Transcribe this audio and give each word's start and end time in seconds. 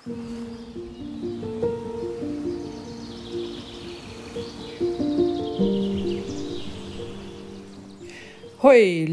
Hoi, 0.00 0.10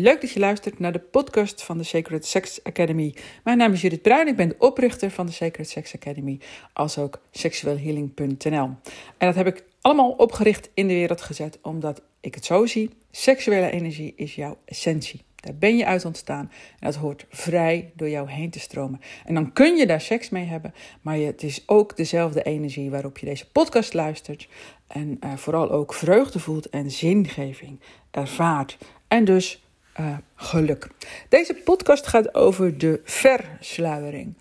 leuk 0.02 0.22
dat 0.22 0.32
je 0.32 0.40
luistert 0.40 0.80
naar 0.80 0.92
de 0.92 1.00
podcast 1.00 1.64
van 1.64 1.78
de 1.78 1.84
Sacred 1.84 2.26
Sex 2.26 2.64
Academy. 2.64 3.16
Mijn 3.44 3.58
naam 3.58 3.74
is 3.74 3.82
Judith 3.82 4.02
Bruin, 4.02 4.28
ik 4.28 4.36
ben 4.36 4.50
de 4.50 4.56
oprichter 4.60 5.12
van 5.12 5.26
de 5.26 5.32
Sacred 5.32 5.70
Sex 5.70 5.96
Academy, 5.96 6.40
als 6.74 6.98
ook 6.98 7.22
seksuelhealing.nl. 7.32 8.70
En 9.18 9.28
dat 9.28 9.36
heb 9.36 9.48
ik 9.48 9.64
allemaal 9.82 10.12
opgericht 10.12 10.70
in 10.74 10.88
de 10.88 10.94
wereld 10.94 11.22
gezet, 11.22 11.60
omdat 11.62 12.02
ik 12.20 12.36
het 12.36 12.46
zo 12.46 12.66
zie: 12.66 12.90
seksuele 13.12 13.72
energie 13.72 14.14
is 14.16 14.36
jouw 14.36 14.58
essentie. 14.66 15.27
Daar 15.48 15.56
ben 15.56 15.78
je 15.78 15.86
uit 15.86 16.06
ontstaan 16.06 16.52
en 16.80 16.92
dat 16.92 16.96
hoort 16.96 17.26
vrij 17.30 17.92
door 17.96 18.10
jou 18.10 18.30
heen 18.30 18.50
te 18.50 18.60
stromen. 18.60 19.02
En 19.26 19.34
dan 19.34 19.54
kun 19.54 19.76
je 19.76 19.88
daar 19.88 20.02
seks 20.02 20.30
mee 20.30 20.46
hebben, 20.46 20.74
maar 21.02 21.18
het 21.18 21.44
is 21.44 21.64
ook 21.66 21.98
dezelfde 21.98 22.44
energie 22.44 22.90
waarop 22.90 23.18
je 23.18 23.26
deze 23.26 23.52
podcast 23.52 23.94
luistert. 23.94 24.48
En 24.88 25.20
uh, 25.24 25.36
vooral 25.36 25.72
ook 25.72 25.94
vreugde 25.94 26.40
voelt 26.40 26.70
en 26.70 26.92
zingeving 26.92 27.80
ervaart. 28.12 28.78
En 29.08 29.26
dus 29.26 29.64
uh, 30.00 30.18
geluk. 30.36 30.88
Deze 31.30 31.54
podcast 31.54 32.08
gaat 32.08 32.36
over 32.36 32.78
de 32.78 33.02
versluiering. 33.04 34.36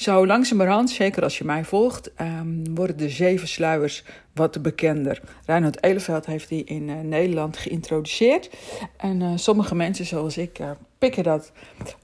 Zo 0.00 0.26
langzamerhand, 0.26 0.90
zeker 0.90 1.22
als 1.22 1.38
je 1.38 1.44
mij 1.44 1.64
volgt, 1.64 2.10
um, 2.20 2.74
worden 2.74 2.96
de 2.96 3.08
zeven 3.08 3.48
sluiers 3.48 4.04
wat 4.34 4.62
bekender. 4.62 5.20
Reinhard 5.46 5.82
Eleveld 5.84 6.26
heeft 6.26 6.48
die 6.48 6.64
in 6.64 6.88
uh, 6.88 7.00
Nederland 7.00 7.56
geïntroduceerd. 7.56 8.50
En 8.96 9.20
uh, 9.20 9.32
sommige 9.34 9.74
mensen 9.74 10.06
zoals 10.06 10.36
ik 10.36 10.58
uh, 10.58 10.70
pikken 10.98 11.22
dat 11.22 11.52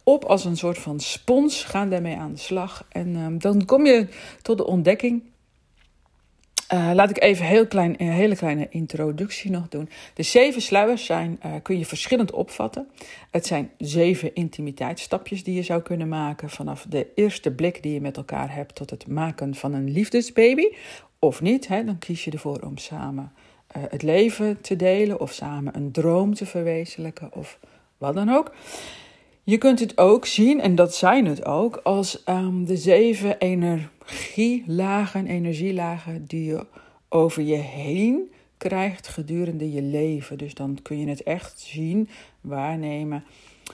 op 0.03 0.25
als 0.25 0.45
een 0.45 0.57
soort 0.57 0.79
van 0.79 1.01
spons, 1.01 1.65
gaan 1.65 1.91
daarmee 1.91 2.17
aan 2.17 2.33
de 2.33 2.39
slag. 2.39 2.87
En 2.89 3.17
um, 3.17 3.39
dan 3.39 3.65
kom 3.65 3.87
je 3.87 4.09
tot 4.43 4.59
de 4.59 4.67
ontdekking 4.67 5.23
uh, 6.73 6.91
laat 6.95 7.11
ik 7.11 7.23
even 7.23 7.47
heel 7.47 7.67
klein, 7.67 7.95
een 7.99 8.11
hele 8.11 8.37
kleine 8.37 8.67
introductie 8.71 9.51
nog 9.51 9.69
doen. 9.69 9.89
De 10.15 10.23
zeven 10.23 10.63
sluiers 10.63 11.05
zijn, 11.05 11.41
uh, 11.47 11.53
kun 11.63 11.79
je 11.79 11.87
verschillend 11.87 12.33
opvatten. 12.33 12.89
Het 13.31 13.47
zijn 13.47 13.71
zeven 13.79 14.35
intimiteitsstapjes 14.35 15.45
die 15.45 15.55
je 15.55 15.63
zou 15.63 15.83
kunnen 15.83 16.09
maken 16.09 16.51
vanaf 16.51 16.87
de 16.89 17.07
eerste 17.15 17.51
blik 17.51 17.83
die 17.83 17.93
je 17.93 18.01
met 18.01 18.17
elkaar 18.17 18.55
hebt 18.55 18.75
tot 18.75 18.91
het 18.91 19.07
maken 19.07 19.55
van 19.55 19.73
een 19.73 19.91
liefdesbaby. 19.91 20.69
Of 21.19 21.41
niet, 21.41 21.69
hè, 21.69 21.85
dan 21.85 21.99
kies 21.99 22.25
je 22.25 22.31
ervoor 22.31 22.61
om 22.61 22.79
samen 22.79 23.33
uh, 23.77 23.83
het 23.89 24.03
leven 24.03 24.61
te 24.61 24.77
delen 24.77 25.21
of 25.21 25.33
samen 25.33 25.77
een 25.77 25.93
droom 25.93 26.35
te 26.35 26.47
verwezenlijken 26.47 27.33
of 27.33 27.59
wat 27.99 28.15
dan 28.15 28.31
ook. 28.31 28.53
Je 29.49 29.59
kunt 29.59 29.81
het 29.81 29.99
ook 29.99 30.27
zien, 30.27 30.61
en 30.61 30.75
dat 30.75 30.95
zijn 30.95 31.27
het 31.27 31.45
ook, 31.45 31.77
als 31.77 32.23
um, 32.29 32.65
de 32.65 32.77
zeven 32.77 33.39
energielagen, 33.39 35.27
energielagen 35.27 36.25
die 36.25 36.45
je 36.45 36.67
over 37.09 37.43
je 37.43 37.57
heen 37.57 38.31
krijgt 38.57 39.09
gedurende 39.09 39.73
je 39.73 39.83
leven. 39.83 40.39
Dus 40.39 40.55
dan 40.55 40.79
kun 40.83 40.99
je 40.99 41.09
het 41.09 41.23
echt 41.23 41.61
zien, 41.61 42.09
waarnemen, 42.41 43.25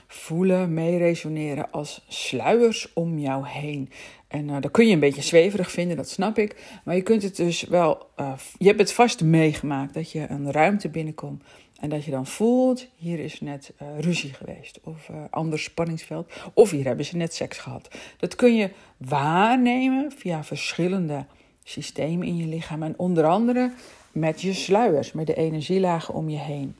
voelen, 0.06 0.74
meeresoneren 0.74 1.70
als 1.70 2.04
sluiers 2.08 2.92
om 2.92 3.18
jou 3.18 3.46
heen. 3.46 3.90
En 4.28 4.48
uh, 4.48 4.56
dat 4.60 4.70
kun 4.70 4.86
je 4.86 4.92
een 4.92 5.00
beetje 5.00 5.22
zweverig 5.22 5.70
vinden, 5.70 5.96
dat 5.96 6.08
snap 6.08 6.38
ik. 6.38 6.80
Maar 6.84 6.94
je 6.94 7.02
kunt 7.02 7.22
het 7.22 7.36
dus 7.36 7.62
wel, 7.62 8.06
uh, 8.20 8.32
je 8.58 8.66
hebt 8.66 8.80
het 8.80 8.92
vast 8.92 9.22
meegemaakt 9.22 9.94
dat 9.94 10.10
je 10.10 10.26
een 10.28 10.50
ruimte 10.50 10.88
binnenkomt 10.88 11.42
en 11.82 11.88
dat 11.88 12.04
je 12.04 12.10
dan 12.10 12.26
voelt, 12.26 12.86
hier 12.96 13.18
is 13.18 13.40
net 13.40 13.72
uh, 13.82 13.88
ruzie 13.98 14.32
geweest 14.32 14.80
of 14.82 15.08
uh, 15.08 15.16
ander 15.30 15.58
spanningsveld. 15.58 16.32
Of 16.54 16.70
hier 16.70 16.84
hebben 16.84 17.04
ze 17.04 17.16
net 17.16 17.34
seks 17.34 17.58
gehad. 17.58 17.88
Dat 18.18 18.36
kun 18.36 18.56
je 18.56 18.70
waarnemen 18.96 20.12
via 20.16 20.44
verschillende 20.44 21.26
systemen 21.64 22.26
in 22.26 22.36
je 22.36 22.46
lichaam. 22.46 22.82
En 22.82 22.98
onder 22.98 23.24
andere 23.24 23.72
met 24.12 24.40
je 24.40 24.52
sluiers, 24.52 25.12
met 25.12 25.26
de 25.26 25.34
energielagen 25.34 26.14
om 26.14 26.28
je 26.28 26.38
heen. 26.38 26.76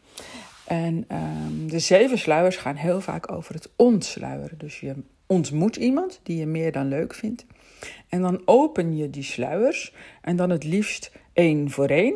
En 0.67 1.07
um, 1.13 1.69
de 1.69 1.79
zeven 1.79 2.19
sluiers 2.19 2.57
gaan 2.57 2.77
heel 2.77 3.01
vaak 3.01 3.33
over 3.33 3.55
het 3.55 3.71
ontsluieren. 3.77 4.59
Dus 4.59 4.81
je 4.81 4.95
ontmoet 5.27 5.77
iemand 5.77 6.21
die 6.23 6.37
je 6.37 6.47
meer 6.47 6.73
dan 6.73 6.89
leuk 6.89 7.15
vindt. 7.15 7.45
En 8.09 8.21
dan 8.21 8.43
open 8.45 8.97
je 8.97 9.11
die 9.11 9.23
sluiers 9.23 9.95
en 10.21 10.37
dan 10.37 10.51
het 10.51 10.65
liefst 10.65 11.13
één 11.33 11.71
voor 11.71 11.89
één. 11.89 12.15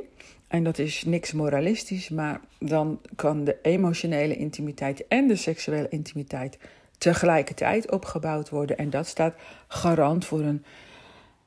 En 0.48 0.64
dat 0.64 0.78
is 0.78 1.04
niks 1.04 1.32
moralistisch, 1.32 2.08
maar 2.08 2.40
dan 2.58 3.00
kan 3.16 3.44
de 3.44 3.56
emotionele 3.62 4.36
intimiteit 4.36 5.06
en 5.08 5.26
de 5.26 5.36
seksuele 5.36 5.88
intimiteit 5.88 6.58
tegelijkertijd 6.98 7.90
opgebouwd 7.90 8.48
worden. 8.48 8.78
En 8.78 8.90
dat 8.90 9.06
staat 9.06 9.34
garant 9.68 10.24
voor 10.24 10.40
een 10.40 10.64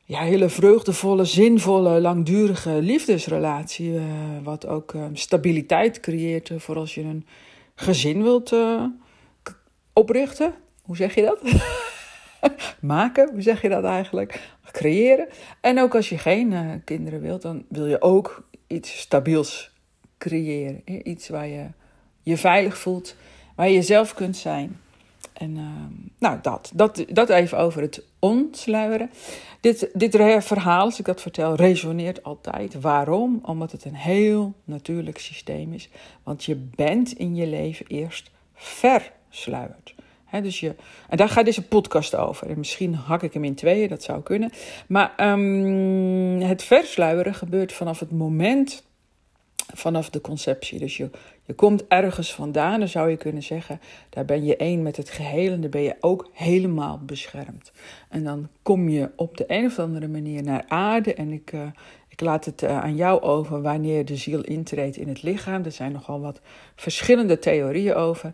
ja, 0.04 0.22
hele 0.22 0.50
vreugdevolle, 0.50 1.26
zinvolle, 1.26 2.02
langdurige 2.02 2.70
liefdesrelatie. 2.82 3.92
Uh, 3.92 4.04
wat 4.44 4.68
ook 4.68 4.94
uh, 4.94 5.04
stabiliteit 5.14 6.00
creëert 6.00 6.52
voor 6.58 6.76
als 6.76 6.96
je 6.96 7.02
een 7.02 7.26
gezin 7.76 8.24
wilt 8.24 8.52
uh, 8.52 8.84
oprichten. 9.94 10.54
Hoe 10.81 10.96
zeg 10.96 11.16
je 11.16 11.22
dat? 11.22 11.42
Maken, 12.80 13.30
hoe 13.31 13.42
zeg 13.42 13.62
je 13.62 13.70
dat 13.70 13.84
eigenlijk? 13.84 14.58
Creëren. 14.72 15.28
En 15.62 15.80
ook 15.80 15.96
als 15.96 16.10
je 16.10 16.18
geen 16.18 16.81
kinderen 16.86 17.22
wilt, 17.22 17.42
dan 17.42 17.66
wil 17.70 17.86
je 17.86 18.02
ook 18.02 18.49
iets 18.69 19.00
stabiels 19.00 19.72
creëren. 20.18 20.81
Iets 21.03 21.30
waar 21.30 21.47
je 21.47 21.68
je 22.22 22.38
veilig 22.38 22.78
voelt, 22.78 23.16
waar 23.56 23.68
je 23.68 23.74
jezelf 23.74 24.13
kunt 24.13 24.38
zijn. 24.38 24.80
En 25.34 25.56
uh, 25.56 25.63
nou, 26.19 26.40
dat, 26.41 26.72
dat, 26.74 27.06
dat 27.09 27.30
even 27.30 27.57
over 27.57 27.81
het 27.81 28.03
ontsluieren. 28.19 29.09
Dit, 29.62 29.90
dit 29.94 30.16
verhaal, 30.40 30.85
als 30.85 31.00
ik 31.00 31.06
dat 31.06 31.22
vertel, 31.22 31.56
resoneert 31.56 32.24
altijd. 32.24 32.81
Waarom? 32.81 33.40
Omdat 33.44 33.72
het 33.72 33.85
een 33.85 33.96
heel 33.96 34.53
natuurlijk 34.63 35.18
systeem 35.18 35.74
is. 35.74 35.90
Want 36.24 36.44
je 36.44 36.56
bent 36.56 37.13
in 37.13 37.36
je 37.36 37.47
leven 37.47 37.86
eerst 37.88 38.30
versluierd. 38.53 39.96
Dus 40.32 40.60
je, 40.60 40.76
en 41.10 41.18
daar 41.18 41.30
gaat 41.30 41.46
deze 41.46 41.68
podcast 41.68 42.16
over. 42.16 42.50
En 42.50 42.58
misschien 42.58 42.96
hak 42.96 43.24
ik 43.24 43.34
hem 43.34 43.44
in 43.44 43.56
tweeën, 43.56 43.90
dat 43.90 44.04
zou 44.04 44.22
kunnen. 44.22 44.52
Maar 44.88 45.14
um, 45.32 46.42
het 46.42 46.64
versluieren 46.64 47.34
gebeurt 47.34 47.74
vanaf 47.74 48.00
het 48.00 48.12
moment, 48.12 48.84
vanaf 49.74 50.10
de 50.10 50.22
conceptie. 50.22 50.80
Dus 50.80 50.98
je, 50.98 51.10
je 51.46 51.54
komt 51.54 51.88
ergens 51.88 52.34
vandaan, 52.34 52.80
dan 52.80 52.88
zou 52.88 53.10
je 53.10 53.18
kunnen 53.18 53.44
zeggen, 53.44 53.82
daar 54.10 54.26
ben 54.26 54.46
je 54.46 54.56
één 54.56 54.82
met 54.82 54.98
het 54.98 55.10
geheel 55.10 55.52
en 55.52 55.62
dan 55.62 55.70
ben 55.70 55.82
je 55.82 55.96
ook 56.00 56.30
helemaal 56.34 57.00
beschermd. 57.06 57.72
En 58.10 58.24
dan 58.24 58.48
kom 58.62 58.90
je 58.90 59.10
op 59.16 59.38
de 59.38 59.44
een 59.48 59.66
of 59.66 59.80
andere 59.80 60.08
manier 60.08 60.44
naar 60.44 60.66
aarde 60.68 61.14
en 61.14 61.32
ik... 61.32 61.52
Uh, 61.52 61.62
ik 62.20 62.26
laat 62.26 62.46
het 62.46 62.62
uh, 62.62 62.80
aan 62.80 62.96
jou 62.96 63.22
over 63.22 63.62
wanneer 63.62 64.06
de 64.06 64.16
ziel 64.16 64.42
intreedt 64.42 64.98
in 64.98 65.08
het 65.08 65.24
lichaam. 65.24 65.64
Er 65.64 65.72
zijn 65.72 65.92
nogal 65.92 66.22
wat 66.22 66.42
verschillende 66.76 67.40
theorieën 67.40 67.96
over. 67.96 68.34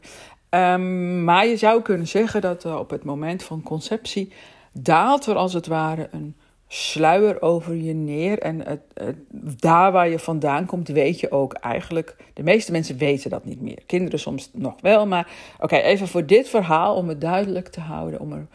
Um, 0.55 1.23
maar 1.23 1.47
je 1.47 1.57
zou 1.57 1.81
kunnen 1.81 2.07
zeggen 2.07 2.41
dat 2.41 2.65
uh, 2.65 2.75
op 2.75 2.89
het 2.89 3.03
moment 3.03 3.43
van 3.43 3.63
conceptie 3.63 4.33
daalt 4.71 5.25
er 5.25 5.35
als 5.35 5.53
het 5.53 5.67
ware 5.67 6.07
een 6.11 6.35
sluier 6.67 7.41
over 7.41 7.75
je 7.75 7.93
neer. 7.93 8.39
En 8.39 8.67
het, 8.67 8.81
het, 8.93 9.17
daar 9.61 9.91
waar 9.91 10.09
je 10.09 10.19
vandaan 10.19 10.65
komt, 10.65 10.87
weet 10.87 11.19
je 11.19 11.31
ook 11.31 11.53
eigenlijk. 11.53 12.15
De 12.33 12.43
meeste 12.43 12.71
mensen 12.71 12.97
weten 12.97 13.29
dat 13.29 13.45
niet 13.45 13.61
meer. 13.61 13.79
Kinderen 13.85 14.19
soms 14.19 14.49
nog 14.53 14.75
wel. 14.81 15.07
Maar 15.07 15.27
oké, 15.59 15.75
even 15.75 16.07
voor 16.07 16.25
dit 16.25 16.49
verhaal, 16.49 16.95
om 16.95 17.07
het 17.07 17.21
duidelijk 17.21 17.67
te 17.67 17.79
houden. 17.79 18.19
Om 18.19 18.31
er, 18.31 18.47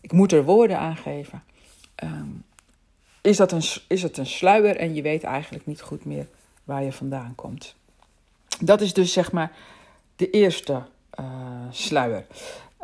ik 0.00 0.12
moet 0.12 0.32
er 0.32 0.44
woorden 0.44 0.78
aan 0.78 0.96
geven. 0.96 1.42
Um, 2.04 2.44
is, 3.20 3.36
dat 3.36 3.52
een, 3.52 3.62
is 3.88 4.02
het 4.02 4.16
een 4.16 4.26
sluier 4.26 4.76
en 4.76 4.94
je 4.94 5.02
weet 5.02 5.24
eigenlijk 5.24 5.66
niet 5.66 5.80
goed 5.80 6.04
meer 6.04 6.26
waar 6.64 6.82
je 6.84 6.92
vandaan 6.92 7.32
komt. 7.34 7.74
Dat 8.60 8.80
is 8.80 8.92
dus 8.92 9.12
zeg 9.12 9.32
maar 9.32 9.52
de 10.16 10.30
eerste 10.30 10.82
sluier. 11.70 12.26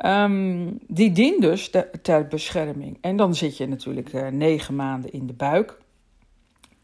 Um, 0.04 0.78
die 0.86 1.12
dient 1.12 1.40
dus 1.40 1.70
ter, 1.70 1.90
ter, 2.02 2.26
bescherming. 2.26 2.98
En 3.00 3.16
dan 3.16 3.34
zit 3.34 3.56
je 3.56 3.68
natuurlijk 3.68 4.12
uh, 4.12 4.28
negen 4.28 4.76
maanden 4.76 5.12
in 5.12 5.26
de 5.26 5.32
buik. 5.32 5.78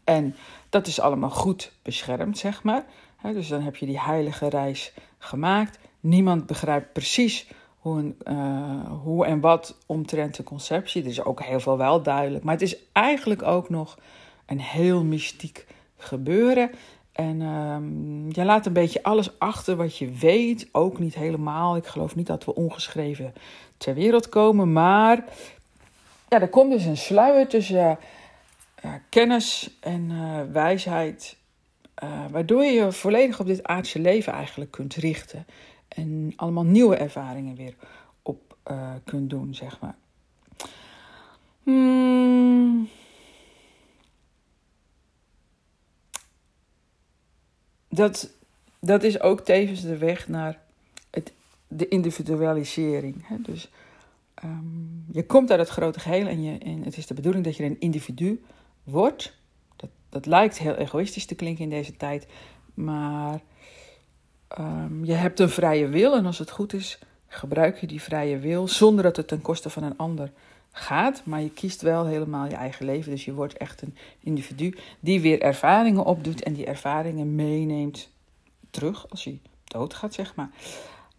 En 0.03 0.35
dat 0.69 0.87
is 0.87 0.99
allemaal 0.99 1.29
goed 1.29 1.71
beschermd, 1.81 2.37
zeg 2.37 2.63
maar. 2.63 2.85
Dus 3.21 3.47
dan 3.47 3.61
heb 3.61 3.75
je 3.75 3.85
die 3.85 3.99
heilige 3.99 4.49
reis 4.49 4.93
gemaakt. 5.17 5.79
Niemand 5.99 6.45
begrijpt 6.45 6.93
precies 6.93 7.47
hoe, 7.77 7.99
een, 7.99 8.15
uh, 8.27 8.91
hoe 9.03 9.25
en 9.25 9.39
wat 9.39 9.77
omtrent 9.85 10.35
de 10.35 10.43
conceptie. 10.43 11.01
Er 11.01 11.09
is 11.09 11.23
ook 11.23 11.43
heel 11.43 11.59
veel 11.59 11.77
wel 11.77 12.01
duidelijk. 12.01 12.43
Maar 12.43 12.53
het 12.53 12.63
is 12.63 12.77
eigenlijk 12.91 13.41
ook 13.41 13.69
nog 13.69 13.97
een 14.45 14.61
heel 14.61 15.03
mystiek 15.03 15.65
gebeuren. 15.97 16.71
En 17.11 17.41
um, 17.41 18.27
je 18.31 18.43
laat 18.43 18.65
een 18.65 18.73
beetje 18.73 19.03
alles 19.03 19.39
achter 19.39 19.75
wat 19.75 19.97
je 19.97 20.09
weet. 20.09 20.67
Ook 20.71 20.99
niet 20.99 21.15
helemaal. 21.15 21.75
Ik 21.75 21.85
geloof 21.85 22.15
niet 22.15 22.27
dat 22.27 22.45
we 22.45 22.55
ongeschreven 22.55 23.33
ter 23.77 23.93
wereld 23.93 24.29
komen. 24.29 24.73
Maar 24.73 25.23
ja, 26.29 26.41
er 26.41 26.49
komt 26.49 26.71
dus 26.71 26.85
een 26.85 26.97
sluier 26.97 27.47
tussen 27.47 27.97
uh, 28.85 28.91
kennis 29.09 29.77
en 29.79 30.09
uh, 30.11 30.39
wijsheid. 30.51 31.37
Uh, 32.03 32.09
waardoor 32.31 32.63
je 32.63 32.71
je 32.71 32.91
volledig 32.91 33.39
op 33.39 33.45
dit 33.45 33.63
aardse 33.63 33.99
leven 33.99 34.33
eigenlijk 34.33 34.71
kunt 34.71 34.95
richten. 34.95 35.45
En 35.87 36.33
allemaal 36.35 36.63
nieuwe 36.63 36.95
ervaringen 36.95 37.55
weer 37.55 37.75
op 38.21 38.39
kunt 39.03 39.29
doen, 39.29 39.55
zeg 39.55 39.79
maar. 39.79 39.95
Hmm 41.63 42.89
dat, 47.91 48.29
dat 48.79 49.03
is 49.03 49.19
ook 49.19 49.39
tevens 49.41 49.81
de 49.81 49.97
weg 49.97 50.27
naar 50.27 50.59
de 51.67 51.87
individualisering. 51.87 53.27
Hè? 53.27 53.35
Dus 53.41 53.69
um, 54.43 55.05
je 55.11 55.25
komt 55.25 55.51
uit 55.51 55.59
het 55.59 55.69
grote 55.69 55.99
geheel 55.99 56.27
en, 56.27 56.43
je, 56.43 56.57
en 56.57 56.83
het 56.83 56.97
is 56.97 57.07
de 57.07 57.13
bedoeling 57.13 57.43
dat 57.43 57.55
je 57.57 57.63
een 57.63 57.79
individu 57.79 58.43
wordt. 58.83 59.33
Dat, 59.75 59.89
dat 60.09 60.25
lijkt 60.25 60.57
heel 60.57 60.75
egoïstisch 60.75 61.25
te 61.25 61.35
klinken 61.35 61.63
in 61.63 61.69
deze 61.69 61.97
tijd, 61.97 62.27
maar 62.73 63.39
um, 64.59 65.05
je 65.05 65.13
hebt 65.13 65.39
een 65.39 65.49
vrije 65.49 65.87
wil 65.87 66.15
en 66.15 66.25
als 66.25 66.39
het 66.39 66.51
goed 66.51 66.73
is, 66.73 66.99
gebruik 67.27 67.79
je 67.79 67.87
die 67.87 68.01
vrije 68.01 68.37
wil 68.37 68.67
zonder 68.67 69.03
dat 69.03 69.15
het 69.15 69.27
ten 69.27 69.41
koste 69.41 69.69
van 69.69 69.83
een 69.83 69.97
ander 69.97 70.31
gaat, 70.71 71.21
maar 71.25 71.41
je 71.41 71.49
kiest 71.49 71.81
wel 71.81 72.05
helemaal 72.05 72.45
je 72.45 72.55
eigen 72.55 72.85
leven. 72.85 73.11
Dus 73.11 73.25
je 73.25 73.33
wordt 73.33 73.57
echt 73.57 73.81
een 73.81 73.95
individu 74.19 74.77
die 74.99 75.21
weer 75.21 75.41
ervaringen 75.41 76.05
opdoet 76.05 76.43
en 76.43 76.53
die 76.53 76.65
ervaringen 76.65 77.35
meeneemt 77.35 78.09
terug 78.69 79.09
als 79.09 79.23
hij 79.23 79.39
doodgaat, 79.63 80.13
zeg 80.13 80.35
maar. 80.35 80.49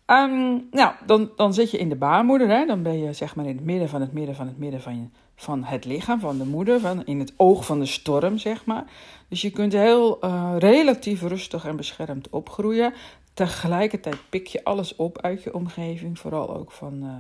Um, 0.07 0.69
nou, 0.71 0.95
dan, 1.07 1.31
dan 1.37 1.55
zit 1.55 1.71
je 1.71 1.79
in 1.79 1.89
de 1.89 1.97
baarmoeder, 1.97 2.49
hè? 2.49 2.67
dan 2.67 2.83
ben 2.83 2.99
je 2.99 3.13
zeg 3.13 3.37
maar 3.37 3.47
in 3.47 3.57
het 3.57 3.65
midden 3.65 3.89
van 3.89 4.01
het 4.01 4.13
midden 4.13 4.35
van 4.35 4.47
het 4.47 4.59
midden 4.59 4.81
van, 4.81 4.97
je, 4.97 5.07
van 5.35 5.65
het 5.65 5.85
lichaam, 5.85 6.21
van 6.21 6.39
de 6.39 6.45
moeder, 6.45 6.81
van, 6.81 7.07
in 7.07 7.19
het 7.19 7.33
oog 7.37 7.67
van 7.67 7.79
de 7.79 7.87
storm, 7.87 8.39
zeg 8.39 8.65
maar. 8.65 8.85
Dus 9.29 9.43
je 9.43 9.51
kunt 9.51 9.73
heel 9.73 10.25
uh, 10.25 10.55
relatief 10.59 11.23
rustig 11.23 11.65
en 11.65 11.77
beschermd 11.77 12.31
opgroeien. 12.31 12.95
Tegelijkertijd 13.35 14.17
pik 14.29 14.47
je 14.47 14.65
alles 14.65 14.97
op 14.97 15.21
uit 15.21 15.43
je 15.43 15.55
omgeving, 15.55 16.19
vooral 16.19 16.57
ook 16.57 16.73
van, 16.73 17.01
uh, 17.03 17.11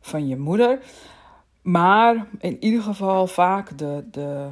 van 0.00 0.28
je 0.28 0.36
moeder. 0.36 0.78
Maar 1.62 2.26
in 2.38 2.64
ieder 2.64 2.82
geval 2.82 3.26
vaak 3.26 3.78
de, 3.78 4.04
de 4.10 4.48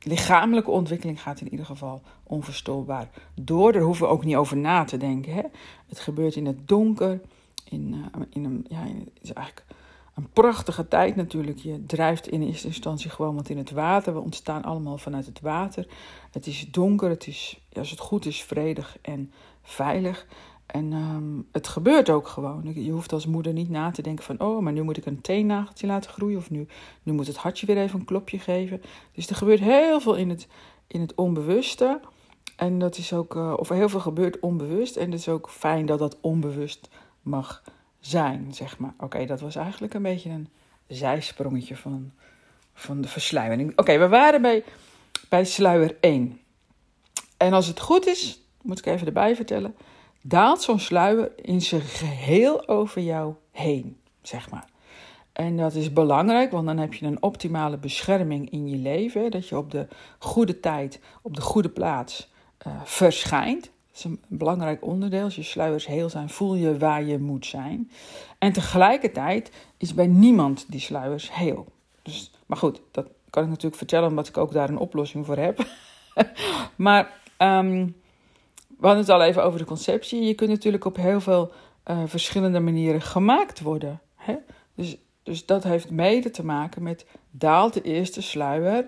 lichamelijke 0.00 0.70
ontwikkeling 0.70 1.22
gaat 1.22 1.40
in 1.40 1.50
ieder 1.50 1.66
geval 1.66 2.02
onverstoorbaar 2.22 3.10
door. 3.34 3.72
Daar 3.72 3.82
hoeven 3.82 4.06
we 4.06 4.12
ook 4.12 4.24
niet 4.24 4.36
over 4.36 4.56
na 4.56 4.84
te 4.84 4.96
denken. 4.96 5.34
Hè? 5.34 5.42
Het 5.86 5.98
gebeurt 5.98 6.36
in 6.36 6.46
het 6.46 6.68
donker. 6.68 7.20
In, 7.68 7.94
uh, 7.94 8.22
in 8.30 8.44
een, 8.44 8.66
ja, 8.68 8.78
het 8.78 9.22
is 9.22 9.32
eigenlijk 9.32 9.66
een 10.14 10.30
prachtige 10.32 10.88
tijd 10.88 11.16
natuurlijk. 11.16 11.58
Je 11.58 11.86
drijft 11.86 12.28
in 12.28 12.42
eerste 12.42 12.66
instantie 12.66 13.10
gewoon 13.10 13.34
wat 13.34 13.48
in 13.48 13.58
het 13.58 13.70
water. 13.70 14.14
We 14.14 14.20
ontstaan 14.20 14.64
allemaal 14.64 14.98
vanuit 14.98 15.26
het 15.26 15.40
water. 15.40 15.86
Het 16.30 16.46
is 16.46 16.70
donker, 16.70 17.08
het 17.08 17.26
is, 17.26 17.60
als 17.72 17.90
het 17.90 18.00
goed 18.00 18.26
is, 18.26 18.42
vredig 18.42 18.98
en 19.02 19.32
veilig. 19.62 20.26
En 20.66 20.92
um, 20.92 21.48
het 21.52 21.68
gebeurt 21.68 22.10
ook 22.10 22.28
gewoon. 22.28 22.72
Je 22.74 22.90
hoeft 22.90 23.12
als 23.12 23.26
moeder 23.26 23.52
niet 23.52 23.70
na 23.70 23.90
te 23.90 24.02
denken 24.02 24.24
van... 24.24 24.40
oh, 24.40 24.62
maar 24.62 24.72
nu 24.72 24.82
moet 24.82 24.96
ik 24.96 25.06
een 25.06 25.20
teennageltje 25.20 25.86
laten 25.86 26.10
groeien... 26.10 26.38
of 26.38 26.50
nu, 26.50 26.66
nu 27.02 27.12
moet 27.12 27.26
het 27.26 27.36
hartje 27.36 27.66
weer 27.66 27.78
even 27.78 27.98
een 27.98 28.04
klopje 28.04 28.38
geven. 28.38 28.82
Dus 29.12 29.28
er 29.28 29.36
gebeurt 29.36 29.60
heel 29.60 30.00
veel 30.00 30.14
in 30.14 30.28
het, 30.28 30.48
in 30.86 31.00
het 31.00 31.14
onbewuste. 31.14 32.00
En 32.56 32.78
dat 32.78 32.96
is 32.96 33.12
ook... 33.12 33.34
Uh, 33.34 33.54
of 33.56 33.68
heel 33.68 33.88
veel 33.88 34.00
gebeurt 34.00 34.40
onbewust. 34.40 34.96
En 34.96 35.10
het 35.10 35.20
is 35.20 35.28
ook 35.28 35.50
fijn 35.50 35.86
dat 35.86 35.98
dat 35.98 36.16
onbewust 36.20 36.88
mag 37.22 37.62
zijn, 38.00 38.54
zeg 38.54 38.78
maar. 38.78 38.94
Oké, 38.98 39.26
dat 39.26 39.40
was 39.40 39.56
eigenlijk 39.56 39.94
een 39.94 40.02
beetje 40.02 40.30
een 40.30 40.48
zijsprongetje 40.86 41.76
van, 41.76 42.12
van 42.74 43.00
de 43.00 43.08
versluiering. 43.08 43.78
Oké, 43.78 43.98
we 43.98 44.08
waren 44.08 44.42
bij, 44.42 44.64
bij 45.28 45.44
sluier 45.44 45.96
1. 46.00 46.40
En 47.36 47.52
als 47.52 47.66
het 47.66 47.80
goed 47.80 48.06
is, 48.06 48.40
moet 48.62 48.78
ik 48.78 48.86
even 48.86 49.06
erbij 49.06 49.36
vertellen 49.36 49.74
daalt 50.28 50.62
zo'n 50.62 50.78
sluier 50.78 51.32
in 51.36 51.62
zijn 51.62 51.80
geheel 51.80 52.68
over 52.68 53.02
jou 53.02 53.34
heen, 53.50 54.00
zeg 54.22 54.50
maar. 54.50 54.68
En 55.32 55.56
dat 55.56 55.74
is 55.74 55.92
belangrijk, 55.92 56.50
want 56.50 56.66
dan 56.66 56.78
heb 56.78 56.94
je 56.94 57.06
een 57.06 57.22
optimale 57.22 57.78
bescherming 57.78 58.50
in 58.50 58.68
je 58.68 58.76
leven. 58.76 59.30
Dat 59.30 59.48
je 59.48 59.56
op 59.56 59.70
de 59.70 59.88
goede 60.18 60.60
tijd, 60.60 61.00
op 61.22 61.34
de 61.34 61.40
goede 61.40 61.68
plaats 61.68 62.32
uh, 62.66 62.72
verschijnt. 62.84 63.62
Dat 63.62 63.96
is 63.96 64.04
een 64.04 64.20
belangrijk 64.28 64.84
onderdeel. 64.84 65.24
Als 65.24 65.36
je 65.36 65.42
sluiers 65.42 65.86
heel 65.86 66.08
zijn, 66.08 66.28
voel 66.28 66.54
je 66.54 66.78
waar 66.78 67.04
je 67.04 67.18
moet 67.18 67.46
zijn. 67.46 67.90
En 68.38 68.52
tegelijkertijd 68.52 69.50
is 69.76 69.94
bij 69.94 70.06
niemand 70.06 70.64
die 70.68 70.80
sluiers 70.80 71.34
heel. 71.34 71.66
Dus, 72.02 72.30
maar 72.46 72.58
goed, 72.58 72.80
dat 72.90 73.06
kan 73.30 73.42
ik 73.42 73.48
natuurlijk 73.48 73.76
vertellen, 73.76 74.08
omdat 74.08 74.28
ik 74.28 74.36
ook 74.36 74.52
daar 74.52 74.68
een 74.68 74.78
oplossing 74.78 75.26
voor 75.26 75.36
heb. 75.36 75.66
maar 76.76 77.20
um, 77.38 77.96
we 78.78 78.86
hadden 78.86 79.04
het 79.04 79.12
al 79.14 79.22
even 79.22 79.44
over 79.44 79.58
de 79.58 79.64
conceptie. 79.64 80.22
Je 80.22 80.34
kunt 80.34 80.50
natuurlijk 80.50 80.84
op 80.84 80.96
heel 80.96 81.20
veel 81.20 81.52
uh, 81.90 82.02
verschillende 82.06 82.60
manieren 82.60 83.00
gemaakt 83.00 83.60
worden. 83.60 84.00
Hè? 84.14 84.36
Dus, 84.74 84.96
dus 85.22 85.46
dat 85.46 85.62
heeft 85.62 85.90
mede 85.90 86.30
te 86.30 86.44
maken 86.44 86.82
met 86.82 87.06
daalt 87.30 87.74
de 87.74 87.82
eerste 87.82 88.22
sluier 88.22 88.86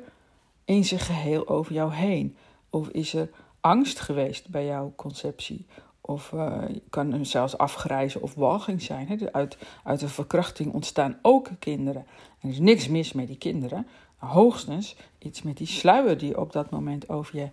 in 0.64 0.84
zijn 0.84 1.00
geheel 1.00 1.48
over 1.48 1.72
jou 1.72 1.92
heen? 1.92 2.36
Of 2.70 2.88
is 2.88 3.14
er 3.14 3.30
angst 3.60 4.00
geweest 4.00 4.48
bij 4.48 4.66
jouw 4.66 4.92
conceptie? 4.96 5.66
Of 6.00 6.32
uh, 6.32 6.62
kan 6.90 7.12
er 7.12 7.26
zelfs 7.26 7.58
afgrijzen 7.58 8.22
of 8.22 8.34
walging 8.34 8.82
zijn. 8.82 9.08
Hè? 9.08 9.32
Uit, 9.32 9.58
uit 9.84 10.02
een 10.02 10.08
verkrachting 10.08 10.72
ontstaan 10.72 11.18
ook 11.22 11.48
kinderen. 11.58 12.06
En 12.40 12.48
er 12.48 12.54
is 12.54 12.58
niks 12.58 12.88
mis 12.88 13.12
met 13.12 13.26
die 13.26 13.38
kinderen. 13.38 13.86
Hoogstens 14.16 14.96
iets 15.18 15.42
met 15.42 15.56
die 15.56 15.66
sluier 15.66 16.18
die 16.18 16.40
op 16.40 16.52
dat 16.52 16.70
moment 16.70 17.08
over 17.08 17.36
je 17.36 17.48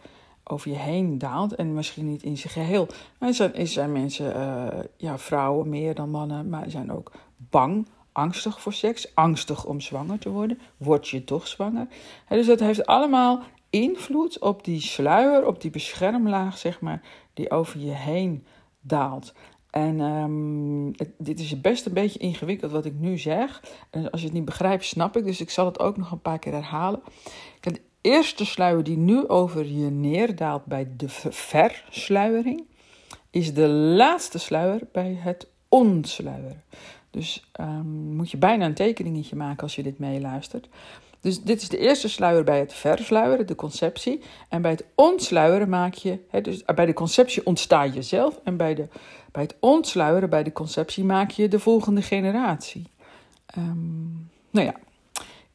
over 0.50 0.72
je 0.72 0.78
heen 0.78 1.18
daalt. 1.18 1.56
En 1.56 1.74
misschien 1.74 2.10
niet 2.10 2.24
in 2.24 2.38
zijn 2.38 2.54
geheel. 2.54 2.88
Maar 3.20 3.34
zijn, 3.34 3.56
er 3.56 3.68
zijn 3.68 3.92
mensen, 3.92 4.36
uh, 4.36 4.68
ja, 4.98 5.18
vrouwen 5.18 5.70
meer 5.70 5.96
dan 5.96 6.10
mannen, 6.10 6.50
maar 6.50 6.70
zijn 6.70 6.92
ook 6.92 7.12
bang, 7.38 7.88
angstig 8.12 8.62
voor 8.62 8.74
seks, 8.74 9.16
angstig 9.16 9.66
om 9.66 9.82
zwanger 9.82 10.20
te 10.20 10.30
worden. 10.30 10.60
Word 10.78 11.08
je 11.08 11.24
toch 11.24 11.48
zwanger? 11.48 11.88
dus 12.30 12.46
dat 12.46 12.60
heeft 12.60 12.86
allemaal 12.86 13.42
invloed 13.70 14.40
op 14.40 14.64
die 14.64 14.82
sluier, 14.82 15.48
op 15.48 15.62
die 15.62 15.72
beschermlaag, 15.72 16.58
zeg 16.58 16.82
maar, 16.82 17.02
die 17.34 17.52
over 17.52 17.80
je 17.80 17.92
heen 17.92 18.46
daalt. 18.82 19.34
En 19.70 20.00
um, 20.00 20.96
dit 21.18 21.40
is 21.40 21.62
best 21.62 21.86
een 21.86 21.94
beetje 21.94 22.20
ingewikkeld 22.20 22.72
wat 22.72 22.86
ik 22.86 22.94
nu 23.00 23.18
zeg. 23.18 23.64
En 23.90 24.12
als 24.12 24.22
je 24.22 24.28
het 24.28 24.36
niet 24.36 24.46
begrijpt, 24.46 24.86
snap 24.86 25.18
ik. 25.18 25.26
Dus 25.26 25.42
ik 25.42 25.50
zal 25.50 25.66
het 25.66 25.80
ook 25.80 25.98
nog 25.98 26.12
een 26.12 26.22
paar 26.22 26.40
keer 26.40 26.54
herhalen 26.54 27.02
eerste 28.06 28.46
sluier 28.46 28.84
die 28.84 28.98
nu 28.98 29.28
over 29.28 29.66
je 29.66 29.90
neerdaalt 29.90 30.66
bij 30.66 30.88
de 30.98 31.10
versluiering, 31.30 32.64
is 33.30 33.54
de 33.54 33.68
laatste 33.68 34.40
sluier 34.40 34.82
bij 34.92 35.18
het 35.20 35.48
ontsluieren. 35.70 36.64
Dus 37.12 37.50
um, 37.60 38.16
moet 38.16 38.32
je 38.32 38.38
bijna 38.38 38.66
een 38.66 38.74
tekeningetje 38.74 39.36
maken 39.36 39.64
als 39.64 39.76
je 39.76 39.84
dit 39.84 40.00
meeluistert. 40.00 40.68
Dus 41.22 41.42
dit 41.42 41.62
is 41.62 41.70
de 41.70 41.78
eerste 41.78 42.10
sluier 42.10 42.44
bij 42.44 42.60
het 42.60 42.74
versluieren, 42.74 43.48
de 43.48 43.56
conceptie. 43.56 44.22
En 44.50 44.62
bij 44.62 44.72
het 44.72 44.86
ontsluieren 44.96 45.70
maak 45.70 45.94
je, 45.94 46.20
dus 46.42 46.64
bij 46.76 46.86
de 46.86 46.94
conceptie 46.94 47.46
ontsta 47.46 47.84
je 47.84 48.02
zelf. 48.02 48.40
En 48.44 48.58
bij, 48.58 48.76
de, 48.76 48.88
bij 49.32 49.44
het 49.44 49.56
ontsluieren, 49.60 50.30
bij 50.30 50.44
de 50.44 50.52
conceptie, 50.52 51.04
maak 51.04 51.32
je 51.32 51.48
de 51.48 51.60
volgende 51.60 52.02
generatie. 52.02 52.88
Um, 53.58 54.30
nou 54.50 54.66
ja, 54.66 54.76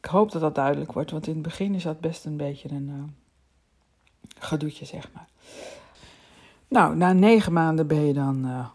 ik 0.01 0.07
hoop 0.07 0.33
dat 0.33 0.41
dat 0.41 0.55
duidelijk 0.55 0.93
wordt, 0.93 1.11
want 1.11 1.27
in 1.27 1.33
het 1.33 1.43
begin 1.43 1.75
is 1.75 1.83
dat 1.83 2.01
best 2.01 2.25
een 2.25 2.37
beetje 2.37 2.71
een 2.71 2.89
uh, 2.89 3.03
gedoetje, 4.39 4.85
zeg 4.85 5.09
maar. 5.13 5.29
Nou, 6.69 6.97
na 6.97 7.13
negen 7.13 7.53
maanden 7.53 7.87
ben 7.87 8.07
je 8.07 8.13
dan 8.13 8.47
uh, 8.47 8.67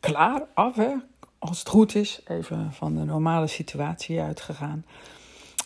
klaar, 0.00 0.42
af, 0.54 0.74
hè? 0.74 0.94
als 1.38 1.58
het 1.58 1.68
goed 1.68 1.94
is, 1.94 2.20
even 2.26 2.72
van 2.72 2.94
de 2.94 3.04
normale 3.04 3.46
situatie 3.46 4.20
uitgegaan. 4.20 4.84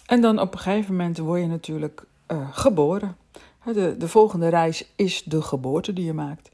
En 0.07 0.21
dan 0.21 0.39
op 0.39 0.53
een 0.53 0.59
gegeven 0.59 0.97
moment 0.97 1.19
word 1.19 1.41
je 1.41 1.47
natuurlijk 1.47 2.05
uh, 2.29 2.49
geboren. 2.53 3.17
De, 3.65 3.97
de 3.99 4.09
volgende 4.09 4.49
reis 4.49 4.93
is 4.97 5.23
de 5.23 5.43
geboorte 5.43 5.93
die 5.93 6.05
je 6.05 6.13
maakt. 6.13 6.51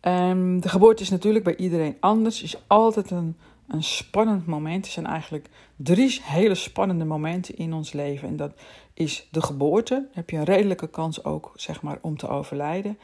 En 0.00 0.60
de 0.60 0.68
geboorte 0.68 1.02
is 1.02 1.10
natuurlijk 1.10 1.44
bij 1.44 1.56
iedereen 1.56 1.96
anders, 2.00 2.42
is 2.42 2.56
altijd 2.66 3.10
een 3.10 3.36
een 3.68 3.82
spannend 3.82 4.46
moment. 4.46 4.86
Er 4.86 4.92
zijn 4.92 5.06
eigenlijk 5.06 5.48
drie 5.76 6.20
hele 6.22 6.54
spannende 6.54 7.04
momenten 7.04 7.56
in 7.56 7.72
ons 7.72 7.92
leven. 7.92 8.28
En 8.28 8.36
dat 8.36 8.52
is 8.94 9.28
de 9.30 9.42
geboorte. 9.42 9.94
Dan 9.94 10.06
heb 10.12 10.30
je 10.30 10.36
een 10.36 10.44
redelijke 10.44 10.88
kans 10.88 11.24
ook, 11.24 11.52
zeg 11.54 11.82
maar, 11.82 11.98
om 12.00 12.16
te 12.16 12.28
overlijden. 12.28 12.98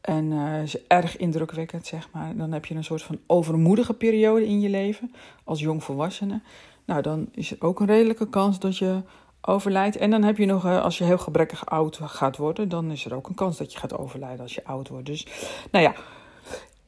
En 0.00 0.24
uh, 0.24 0.62
is 0.62 0.86
erg 0.86 1.16
indrukwekkend, 1.16 1.86
zeg 1.86 2.08
maar. 2.12 2.36
Dan 2.36 2.52
heb 2.52 2.64
je 2.64 2.74
een 2.74 2.84
soort 2.84 3.02
van 3.02 3.18
overmoedige 3.26 3.94
periode 3.94 4.46
in 4.46 4.60
je 4.60 4.68
leven 4.68 5.14
als 5.44 5.60
jongvolwassene. 5.60 6.40
Nou, 6.84 7.02
dan 7.02 7.28
is 7.32 7.50
er 7.50 7.56
ook 7.60 7.80
een 7.80 7.86
redelijke 7.86 8.28
kans 8.28 8.58
dat 8.58 8.78
je 8.78 9.02
overlijdt. 9.40 9.96
En 9.96 10.10
dan 10.10 10.22
heb 10.22 10.36
je 10.36 10.46
nog, 10.46 10.64
uh, 10.64 10.82
als 10.82 10.98
je 10.98 11.04
heel 11.04 11.18
gebrekkig 11.18 11.66
oud 11.66 12.00
gaat 12.02 12.36
worden, 12.36 12.68
dan 12.68 12.90
is 12.90 13.04
er 13.04 13.14
ook 13.14 13.28
een 13.28 13.34
kans 13.34 13.56
dat 13.56 13.72
je 13.72 13.78
gaat 13.78 13.98
overlijden 13.98 14.40
als 14.40 14.54
je 14.54 14.64
oud 14.64 14.88
wordt. 14.88 15.06
Dus, 15.06 15.26
nou 15.70 15.84
ja, 15.84 15.94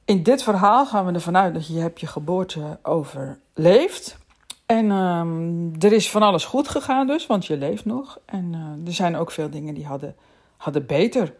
in 0.07 0.23
dit 0.23 0.43
verhaal 0.43 0.87
gaan 0.87 1.07
we 1.07 1.13
ervan 1.13 1.37
uit 1.37 1.55
dat 1.55 1.67
je 1.67 1.79
hebt 1.79 2.01
je 2.01 2.07
geboorte 2.07 2.79
overleefd. 2.83 4.19
En 4.67 4.91
um, 4.91 5.73
er 5.79 5.93
is 5.93 6.11
van 6.11 6.23
alles 6.23 6.45
goed 6.45 6.69
gegaan 6.69 7.07
dus, 7.07 7.27
want 7.27 7.47
je 7.47 7.57
leeft 7.57 7.85
nog. 7.85 8.19
En 8.25 8.53
uh, 8.53 8.87
er 8.87 8.93
zijn 8.93 9.17
ook 9.17 9.31
veel 9.31 9.51
dingen 9.51 9.75
die 9.75 9.87
hadden, 9.87 10.17
hadden 10.57 10.87
beter 10.87 11.35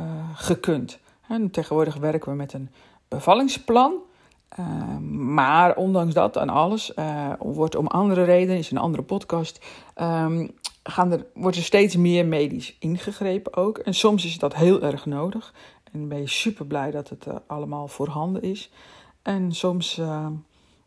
uh, 0.00 0.06
gekund. 0.34 0.98
En 1.28 1.50
tegenwoordig 1.50 1.96
werken 1.96 2.30
we 2.30 2.36
met 2.36 2.52
een 2.52 2.70
bevallingsplan. 3.08 3.94
Uh, 4.58 4.96
maar 5.10 5.76
ondanks 5.76 6.14
dat 6.14 6.36
en 6.36 6.48
alles, 6.48 6.92
uh, 6.96 7.32
wordt 7.38 7.76
om 7.76 7.86
andere 7.86 8.24
redenen, 8.24 8.58
is 8.58 8.70
een 8.70 8.78
andere 8.78 9.02
podcast, 9.02 9.64
um, 9.96 10.50
gaan 10.82 11.12
er, 11.12 11.26
wordt 11.34 11.56
er 11.56 11.62
steeds 11.62 11.96
meer 11.96 12.26
medisch 12.26 12.76
ingegrepen 12.78 13.56
ook. 13.56 13.78
En 13.78 13.94
soms 13.94 14.24
is 14.24 14.38
dat 14.38 14.54
heel 14.54 14.82
erg 14.82 15.06
nodig. 15.06 15.54
En 15.92 16.08
ben 16.08 16.18
je 16.18 16.28
super 16.28 16.66
blij 16.66 16.90
dat 16.90 17.08
het 17.08 17.26
allemaal 17.46 17.88
voorhanden 17.88 18.42
is. 18.42 18.70
En 19.22 19.52
soms, 19.52 20.00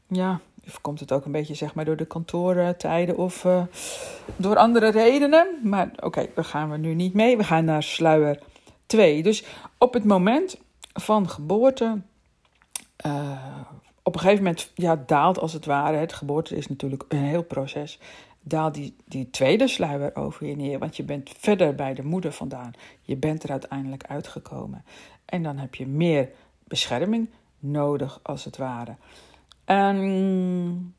ja, 0.08 0.39
komt 0.81 1.00
het 1.00 1.12
ook 1.12 1.25
een 1.25 1.31
beetje 1.31 1.53
zeg 1.53 1.74
maar 1.74 1.86
door 1.86 1.96
de 1.96 2.05
kantoortijden 2.05 3.17
of 3.17 3.48
door 4.36 4.58
andere 4.58 4.91
redenen. 4.91 5.48
Maar 5.63 5.91
oké, 6.00 6.27
daar 6.36 6.46
gaan 6.46 6.72
we 6.72 6.77
nu 6.77 6.93
niet 6.93 7.13
mee. 7.13 7.38
We 7.38 7.43
gaan 7.43 7.65
naar 7.65 7.84
sluier 7.84 8.39
2. 8.86 9.24
Dus 9.24 9.46
op 9.77 9.93
het 9.93 10.03
moment 10.03 10.58
van 10.93 11.29
geboorte 11.29 12.01
op 14.03 14.13
een 14.15 14.22
gegeven 14.22 14.43
moment 14.43 14.72
ja, 14.75 15.03
daalt 15.05 15.39
als 15.39 15.53
het 15.53 15.65
ware, 15.65 15.98
het 15.98 16.13
geboorte 16.13 16.55
is 16.55 16.67
natuurlijk 16.67 17.03
een 17.08 17.24
heel 17.24 17.43
proces, 17.43 18.00
daalt 18.41 18.74
die, 18.74 18.95
die 19.05 19.29
tweede 19.29 19.67
sluier 19.67 20.15
over 20.15 20.48
je 20.48 20.55
neer. 20.55 20.79
Want 20.79 20.95
je 20.95 21.03
bent 21.03 21.31
verder 21.38 21.75
bij 21.75 21.93
de 21.93 22.03
moeder 22.03 22.31
vandaan. 22.31 22.71
Je 23.01 23.15
bent 23.15 23.43
er 23.43 23.51
uiteindelijk 23.51 24.03
uitgekomen. 24.03 24.86
En 25.25 25.43
dan 25.43 25.57
heb 25.57 25.75
je 25.75 25.88
meer 25.88 26.29
bescherming 26.63 27.29
nodig, 27.60 28.19
als 28.24 28.43
het 28.43 28.57
ware. 28.57 28.95
En 29.65 30.95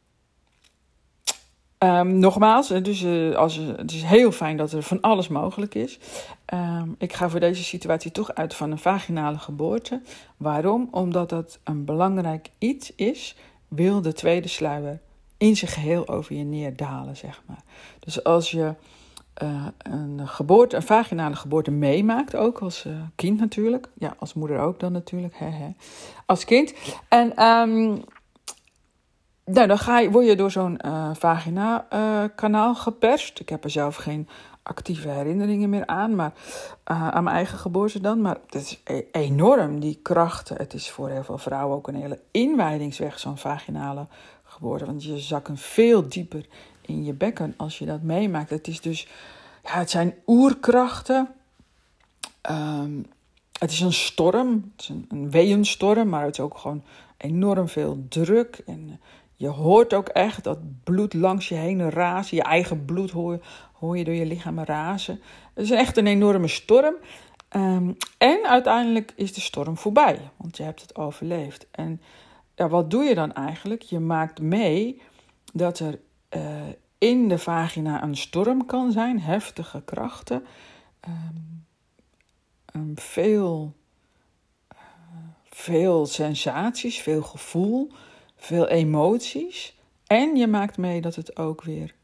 Um, 1.84 2.18
nogmaals, 2.18 2.68
dus, 2.68 3.02
uh, 3.02 3.34
als, 3.34 3.56
het 3.56 3.92
is 3.92 4.02
heel 4.02 4.32
fijn 4.32 4.56
dat 4.56 4.72
er 4.72 4.82
van 4.82 5.00
alles 5.00 5.28
mogelijk 5.28 5.74
is. 5.74 5.98
Um, 6.54 6.94
ik 6.98 7.12
ga 7.12 7.28
voor 7.28 7.40
deze 7.40 7.64
situatie 7.64 8.10
toch 8.10 8.34
uit 8.34 8.54
van 8.54 8.70
een 8.70 8.78
vaginale 8.78 9.38
geboorte. 9.38 10.02
Waarom? 10.36 10.88
Omdat 10.90 11.28
dat 11.28 11.58
een 11.64 11.84
belangrijk 11.84 12.48
iets 12.58 12.94
is, 12.94 13.36
wil 13.68 14.02
de 14.02 14.12
tweede 14.12 14.48
sluier 14.48 15.00
in 15.42 15.56
zijn 15.56 15.70
geheel 15.70 16.08
over 16.08 16.34
je 16.34 16.44
neerdalen, 16.44 17.16
zeg 17.16 17.42
maar. 17.46 17.62
Dus 17.98 18.24
als 18.24 18.50
je 18.50 18.74
uh, 19.42 19.66
een 19.78 20.28
geboorte, 20.28 20.76
een 20.76 20.82
vaginale 20.82 21.36
geboorte 21.36 21.70
meemaakt, 21.70 22.36
ook 22.36 22.58
als 22.58 22.84
uh, 22.84 22.92
kind 23.14 23.40
natuurlijk. 23.40 23.88
Ja, 23.94 24.14
als 24.18 24.34
moeder 24.34 24.58
ook 24.58 24.80
dan 24.80 24.92
natuurlijk, 24.92 25.34
hè, 25.36 25.48
hè. 25.48 25.70
als 26.26 26.44
kind. 26.44 26.74
En 27.08 27.44
um, 27.44 28.04
nou, 29.44 29.66
dan 29.66 29.78
ga 29.78 29.98
je, 29.98 30.10
word 30.10 30.26
je 30.26 30.36
door 30.36 30.50
zo'n 30.50 30.78
uh, 30.84 31.10
vagina-kanaal 31.14 32.74
geperst. 32.74 33.40
Ik 33.40 33.48
heb 33.48 33.64
er 33.64 33.70
zelf 33.70 33.96
geen 33.96 34.28
actieve 34.62 35.08
herinneringen 35.08 35.70
meer 35.70 35.86
aan, 35.86 36.14
maar 36.14 36.32
aan 36.84 37.24
mijn 37.24 37.36
eigen 37.36 37.58
geboorte 37.58 38.00
dan. 38.00 38.20
Maar 38.20 38.36
het 38.46 38.54
is 38.54 38.80
e-, 38.84 39.02
enorm, 39.12 39.80
die 39.80 39.98
krachten. 40.02 40.56
Het 40.56 40.74
is 40.74 40.90
voor 40.90 41.08
heel 41.08 41.24
veel 41.24 41.38
vrouwen 41.38 41.76
ook 41.76 41.88
een 41.88 41.94
hele 41.94 42.20
inwijdingsweg, 42.30 43.18
zo'n 43.18 43.38
vaginale 43.38 44.06
geboorte. 44.52 44.84
Want 44.84 45.04
je 45.04 45.18
zakken 45.18 45.58
veel 45.58 46.08
dieper 46.08 46.46
in 46.80 47.04
je 47.04 47.12
bekken 47.12 47.54
als 47.56 47.78
je 47.78 47.86
dat 47.86 48.02
meemaakt. 48.02 48.50
Het 48.50 48.68
is 48.68 48.80
dus, 48.80 49.08
ja, 49.64 49.78
het 49.78 49.90
zijn 49.90 50.14
oerkrachten. 50.26 51.28
Um, 52.50 53.06
het 53.58 53.70
is 53.70 53.80
een 53.80 53.92
storm, 53.92 54.72
het 54.76 54.82
is 54.82 54.88
een, 54.88 55.30
een 55.32 56.08
maar 56.08 56.24
het 56.24 56.38
is 56.38 56.44
ook 56.44 56.58
gewoon 56.58 56.82
enorm 57.16 57.68
veel 57.68 58.06
druk 58.08 58.62
en 58.66 59.00
je 59.36 59.48
hoort 59.48 59.94
ook 59.94 60.08
echt 60.08 60.44
dat 60.44 60.58
bloed 60.84 61.14
langs 61.14 61.48
je 61.48 61.54
heen 61.54 61.90
razen. 61.90 62.36
Je 62.36 62.42
eigen 62.42 62.84
bloed 62.84 63.10
hoor, 63.10 63.40
je 63.96 64.04
door 64.04 64.14
je 64.14 64.26
lichaam 64.26 64.58
razen. 64.58 65.20
Het 65.54 65.64
is 65.64 65.70
echt 65.70 65.96
een 65.96 66.06
enorme 66.06 66.48
storm. 66.48 66.94
Um, 67.56 67.96
en 68.18 68.46
uiteindelijk 68.46 69.12
is 69.16 69.32
de 69.32 69.40
storm 69.40 69.76
voorbij, 69.76 70.30
want 70.36 70.56
je 70.56 70.62
hebt 70.62 70.80
het 70.80 70.96
overleefd. 70.96 71.66
En 71.70 72.00
ja, 72.54 72.68
wat 72.68 72.90
doe 72.90 73.04
je 73.04 73.14
dan 73.14 73.32
eigenlijk? 73.32 73.82
Je 73.82 73.98
maakt 73.98 74.40
mee 74.40 75.02
dat 75.52 75.78
er 75.78 76.00
uh, 76.36 76.60
in 76.98 77.28
de 77.28 77.38
vagina 77.38 78.02
een 78.02 78.16
storm 78.16 78.66
kan 78.66 78.92
zijn, 78.92 79.20
heftige 79.20 79.82
krachten, 79.84 80.46
um, 82.74 82.92
veel, 82.94 83.72
uh, 84.72 84.78
veel 85.50 86.06
sensaties, 86.06 86.98
veel 86.98 87.22
gevoel 87.22 87.92
veel 88.42 88.68
emoties. 88.68 89.76
En 90.06 90.36
je 90.36 90.46
maakt 90.46 90.78
mee 90.78 91.00
dat 91.00 91.14
het 91.14 91.36
ook 91.36 91.62
weer 91.62 91.94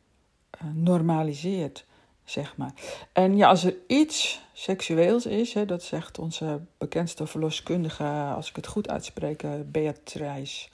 uh, 0.62 0.70
normaliseert, 0.74 1.86
zeg 2.30 2.56
maar. 2.56 2.72
En 3.12 3.36
ja, 3.36 3.48
als 3.48 3.64
er 3.64 3.74
iets 3.86 4.40
seksueels 4.52 5.26
is, 5.26 5.54
hè, 5.54 5.64
dat 5.64 5.82
zegt 5.82 6.18
onze 6.18 6.60
bekendste 6.78 7.26
verloskundige, 7.26 8.04
als 8.36 8.48
ik 8.48 8.56
het 8.56 8.66
goed 8.66 8.88
uitspreek, 8.88 9.42
uh, 9.42 9.50
Beatrice 9.66 10.68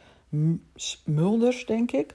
Mulders, 1.05 1.67
denk 1.67 1.93
ik. 1.93 2.15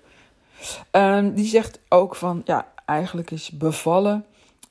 Uh, 0.91 1.25
die 1.33 1.47
zegt 1.47 1.79
ook 1.89 2.15
van, 2.15 2.41
ja, 2.45 2.71
eigenlijk 2.85 3.31
is 3.31 3.49
bevallen 3.49 4.25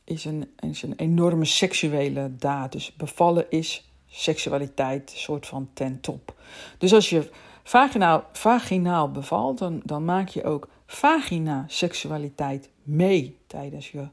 is 0.09 0.25
een, 0.25 0.55
is 0.59 0.83
een 0.83 0.95
enorme 0.97 1.45
seksuele 1.45 2.31
daad. 2.37 2.73
Dus 2.73 2.97
bevallen 2.97 3.51
is 3.51 3.91
seksualiteit, 4.07 5.13
soort 5.15 5.47
van 5.47 5.69
ten 5.73 6.01
top. 6.01 6.35
Dus 6.79 6.93
als 6.93 7.11
je 7.11 7.31
vaginaal, 7.63 8.25
vaginaal 8.33 9.11
bevalt, 9.11 9.59
dan, 9.59 9.81
dan 9.85 10.05
maak 10.05 10.29
je 10.29 10.45
ook 10.45 10.69
vagina-seksualiteit 10.87 12.71
mee 12.83 13.39
tijdens 13.47 13.91
je 13.91 14.09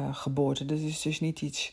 uh, 0.00 0.14
geboorte. 0.14 0.66
Dat 0.66 0.78
is 0.78 1.02
dus 1.02 1.20
niet 1.20 1.40
iets, 1.40 1.72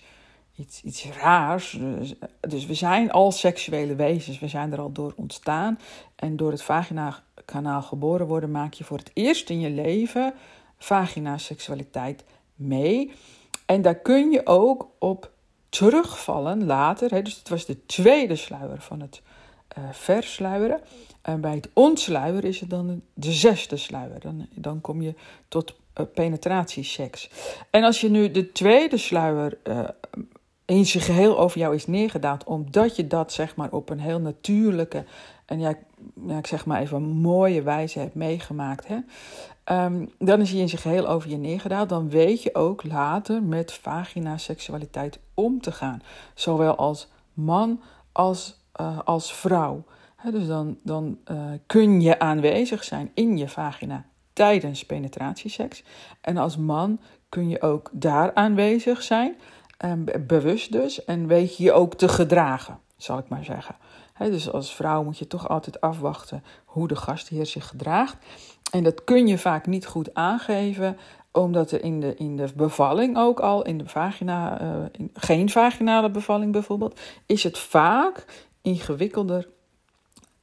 iets, 0.55 0.81
iets 0.83 1.05
raars. 1.05 1.77
Dus, 1.79 2.13
dus, 2.39 2.65
we 2.65 2.73
zijn 2.73 3.11
al 3.11 3.31
seksuele 3.31 3.95
wezens, 3.95 4.39
we 4.39 4.47
zijn 4.47 4.71
er 4.71 4.79
al 4.79 4.91
door 4.91 5.13
ontstaan. 5.15 5.79
En 6.15 6.35
door 6.35 6.51
het 6.51 6.63
vagina-kanaal 6.63 7.81
geboren 7.81 8.27
worden, 8.27 8.51
maak 8.51 8.73
je 8.73 8.83
voor 8.83 8.97
het 8.97 9.11
eerst 9.13 9.49
in 9.49 9.59
je 9.59 9.69
leven 9.69 10.33
vagina-seksualiteit 10.77 12.23
mee. 12.55 13.11
En 13.65 13.81
daar 13.81 13.95
kun 13.95 14.31
je 14.31 14.45
ook 14.45 14.89
op 14.99 15.31
terugvallen 15.69 16.65
later. 16.65 17.11
Hè, 17.11 17.21
dus 17.21 17.35
het 17.35 17.49
was 17.49 17.65
de 17.65 17.85
tweede 17.85 18.35
sluier 18.35 18.81
van 18.81 18.99
het 18.99 19.21
uh, 19.77 19.83
versluieren. 19.91 20.81
En 21.21 21.41
bij 21.41 21.55
het 21.55 21.69
ontsluieren 21.73 22.49
is 22.49 22.59
het 22.59 22.69
dan 22.69 23.01
de 23.13 23.31
zesde 23.31 23.77
sluier. 23.77 24.19
Dan, 24.19 24.47
dan 24.53 24.81
kom 24.81 25.01
je 25.01 25.15
tot 25.47 25.75
penetratieseks. 26.13 27.29
En 27.69 27.83
als 27.83 28.01
je 28.01 28.09
nu 28.09 28.31
de 28.31 28.51
tweede 28.51 28.97
sluier 28.97 29.57
uh, 29.63 29.79
in 30.65 30.85
zijn 30.85 31.03
geheel 31.03 31.39
over 31.39 31.59
jou 31.59 31.75
is 31.75 31.87
neergedaald, 31.87 32.43
omdat 32.43 32.95
je 32.95 33.07
dat 33.07 33.31
zeg 33.31 33.55
maar 33.55 33.71
op 33.71 33.89
een 33.89 33.99
heel 33.99 34.19
natuurlijke 34.19 35.05
en 35.45 35.59
ja, 35.59 35.75
ja 36.27 36.37
ik 36.37 36.47
zeg 36.47 36.65
maar 36.65 36.81
even 36.81 37.01
mooie 37.01 37.61
wijze 37.61 37.99
hebt 37.99 38.15
meegemaakt, 38.15 38.87
hè, 38.87 38.97
um, 39.85 40.09
dan 40.19 40.41
is 40.41 40.51
hij 40.51 40.59
in 40.59 40.69
zijn 40.69 40.81
geheel 40.81 41.07
over 41.07 41.29
je 41.29 41.37
neergedaald. 41.37 41.89
Dan 41.89 42.09
weet 42.09 42.43
je 42.43 42.55
ook 42.55 42.83
later 42.83 43.43
met 43.43 43.73
vagina 43.73 44.37
seksualiteit 44.37 45.19
om 45.33 45.61
te 45.61 45.71
gaan. 45.71 46.01
Zowel 46.33 46.75
als 46.75 47.07
man 47.33 47.81
als 48.11 48.61
uh, 48.81 48.99
als 49.03 49.33
vrouw. 49.33 49.83
dus 50.31 50.47
dan, 50.47 50.77
dan 50.83 51.17
kun 51.65 52.01
je 52.01 52.19
aanwezig 52.19 52.83
zijn 52.83 53.11
in 53.13 53.37
je 53.37 53.49
vagina 53.49 54.05
tijdens 54.33 54.85
penetratieseks. 54.85 55.83
En 56.21 56.37
als 56.37 56.57
man 56.57 56.99
kun 57.29 57.49
je 57.49 57.61
ook 57.61 57.89
daar 57.91 58.33
aanwezig 58.33 59.01
zijn, 59.01 59.35
um, 59.85 60.05
bewust 60.27 60.71
dus, 60.71 61.05
en 61.05 61.27
weet 61.27 61.57
je 61.57 61.63
je 61.63 61.71
ook 61.71 61.95
te 61.95 62.07
gedragen, 62.07 62.79
zal 62.97 63.17
ik 63.17 63.29
maar 63.29 63.43
zeggen. 63.43 63.75
Dus 64.17 64.51
als 64.51 64.75
vrouw 64.75 65.03
moet 65.03 65.17
je 65.17 65.27
toch 65.27 65.49
altijd 65.49 65.81
afwachten 65.81 66.43
hoe 66.65 66.87
de 66.87 66.95
gastheer 66.95 67.45
zich 67.45 67.67
gedraagt. 67.67 68.17
En 68.71 68.83
dat 68.83 69.03
kun 69.03 69.27
je 69.27 69.37
vaak 69.37 69.67
niet 69.67 69.85
goed 69.85 70.13
aangeven, 70.13 70.97
omdat 71.31 71.71
er 71.71 71.83
in 71.83 71.99
de, 71.99 72.15
in 72.15 72.37
de 72.37 72.47
bevalling 72.55 73.17
ook 73.17 73.39
al, 73.39 73.63
in 73.63 73.77
de 73.77 73.87
vagina, 73.87 74.59
in, 74.91 75.09
geen 75.13 75.49
vaginale 75.49 76.11
bevalling 76.11 76.51
bijvoorbeeld, 76.51 76.99
is 77.25 77.43
het 77.43 77.57
vaak 77.57 78.25
ingewikkelder 78.61 79.47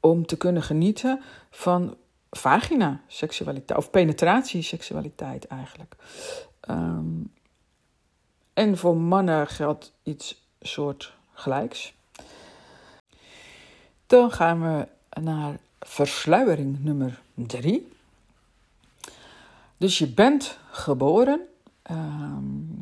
om 0.01 0.27
te 0.27 0.37
kunnen 0.37 0.63
genieten 0.63 1.21
van 1.51 1.97
vagina 2.31 3.01
seksualiteit 3.07 3.79
of 3.79 3.91
penetratie 3.91 4.63
seksualiteit 4.63 5.47
eigenlijk. 5.47 5.97
Um, 6.71 7.33
en 8.53 8.79
voor 8.79 8.97
mannen 8.97 9.47
geldt 9.47 9.93
iets 10.03 10.49
soort 10.61 11.15
gelijks. 11.33 11.95
Dan 14.07 14.33
gaan 14.33 14.63
we 14.63 14.89
naar 15.21 15.59
versluiering 15.81 16.85
nummer 16.85 17.21
drie. 17.35 17.93
Dus 19.77 19.99
je 19.99 20.09
bent 20.09 20.59
geboren 20.71 21.41
um, 21.91 22.80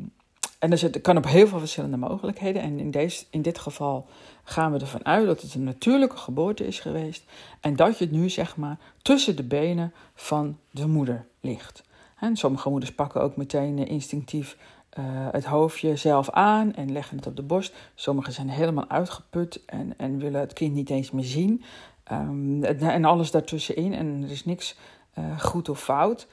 en 0.59 0.77
zit, 0.77 1.01
kan 1.01 1.17
op 1.17 1.25
heel 1.25 1.47
veel 1.47 1.59
verschillende 1.59 1.97
mogelijkheden. 1.97 2.61
En 2.61 2.79
in, 2.79 2.91
deze, 2.91 3.25
in 3.29 3.41
dit 3.41 3.59
geval 3.59 4.07
gaan 4.43 4.71
we 4.71 4.79
ervan 4.79 5.05
uit 5.05 5.25
dat 5.25 5.41
het 5.41 5.53
een 5.53 5.63
natuurlijke 5.63 6.17
geboorte 6.17 6.67
is 6.67 6.79
geweest. 6.79 7.23
En 7.59 7.75
dat 7.75 7.97
je 7.97 8.03
het 8.03 8.13
nu 8.13 8.29
zeg 8.29 8.57
maar 8.57 8.77
tussen 9.01 9.35
de 9.35 9.43
benen 9.43 9.93
van 10.15 10.57
de 10.71 10.87
moeder 10.87 11.25
ligt. 11.39 11.83
En 12.19 12.35
sommige 12.35 12.69
moeders 12.69 12.93
pakken 12.93 13.21
ook 13.21 13.35
meteen 13.35 13.87
instinctief 13.87 14.57
uh, 14.99 15.05
het 15.31 15.45
hoofdje 15.45 15.95
zelf 15.95 16.29
aan 16.29 16.75
en 16.75 16.91
leggen 16.91 17.17
het 17.17 17.27
op 17.27 17.35
de 17.35 17.41
borst. 17.41 17.73
Sommigen 17.95 18.33
zijn 18.33 18.49
helemaal 18.49 18.89
uitgeput 18.89 19.65
en, 19.65 19.93
en 19.97 20.17
willen 20.17 20.39
het 20.39 20.53
kind 20.53 20.73
niet 20.73 20.89
eens 20.89 21.11
meer 21.11 21.23
zien. 21.23 21.63
Um, 22.11 22.63
en 22.63 23.05
alles 23.05 23.31
daartussenin. 23.31 23.93
En 23.93 24.23
er 24.23 24.31
is 24.31 24.45
niks 24.45 24.77
uh, 25.19 25.39
goed 25.39 25.69
of 25.69 25.83
fout. 25.83 26.27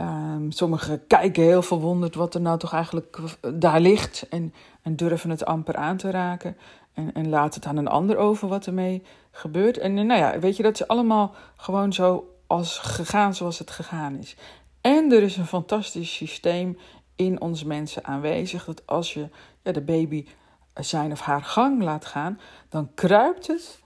Um, 0.00 0.50
sommigen 0.52 1.06
kijken 1.06 1.42
heel 1.42 1.62
verwonderd 1.62 2.14
wat 2.14 2.34
er 2.34 2.40
nou 2.40 2.58
toch 2.58 2.72
eigenlijk 2.72 3.18
daar 3.54 3.80
ligt 3.80 4.26
en, 4.30 4.54
en 4.82 4.96
durven 4.96 5.30
het 5.30 5.44
amper 5.44 5.76
aan 5.76 5.96
te 5.96 6.10
raken. 6.10 6.56
En, 6.92 7.14
en 7.14 7.28
laat 7.28 7.54
het 7.54 7.66
aan 7.66 7.76
een 7.76 7.88
ander 7.88 8.16
over 8.16 8.48
wat 8.48 8.66
ermee 8.66 9.02
gebeurt. 9.30 9.78
En 9.78 9.94
nou 9.94 10.20
ja, 10.20 10.38
weet 10.38 10.56
je, 10.56 10.62
dat 10.62 10.80
is 10.80 10.88
allemaal 10.88 11.34
gewoon 11.56 11.92
zo 11.92 12.34
als 12.46 12.78
gegaan 12.78 13.34
zoals 13.34 13.58
het 13.58 13.70
gegaan 13.70 14.16
is. 14.16 14.36
En 14.80 15.12
er 15.12 15.22
is 15.22 15.36
een 15.36 15.46
fantastisch 15.46 16.14
systeem 16.14 16.78
in 17.14 17.40
ons 17.40 17.64
mensen 17.64 18.04
aanwezig. 18.04 18.64
Dat 18.64 18.82
als 18.86 19.14
je 19.14 19.28
ja, 19.62 19.72
de 19.72 19.80
baby 19.80 20.26
zijn 20.74 21.12
of 21.12 21.20
haar 21.20 21.42
gang 21.42 21.82
laat 21.82 22.04
gaan, 22.04 22.40
dan 22.68 22.90
kruipt 22.94 23.46
het 23.46 23.78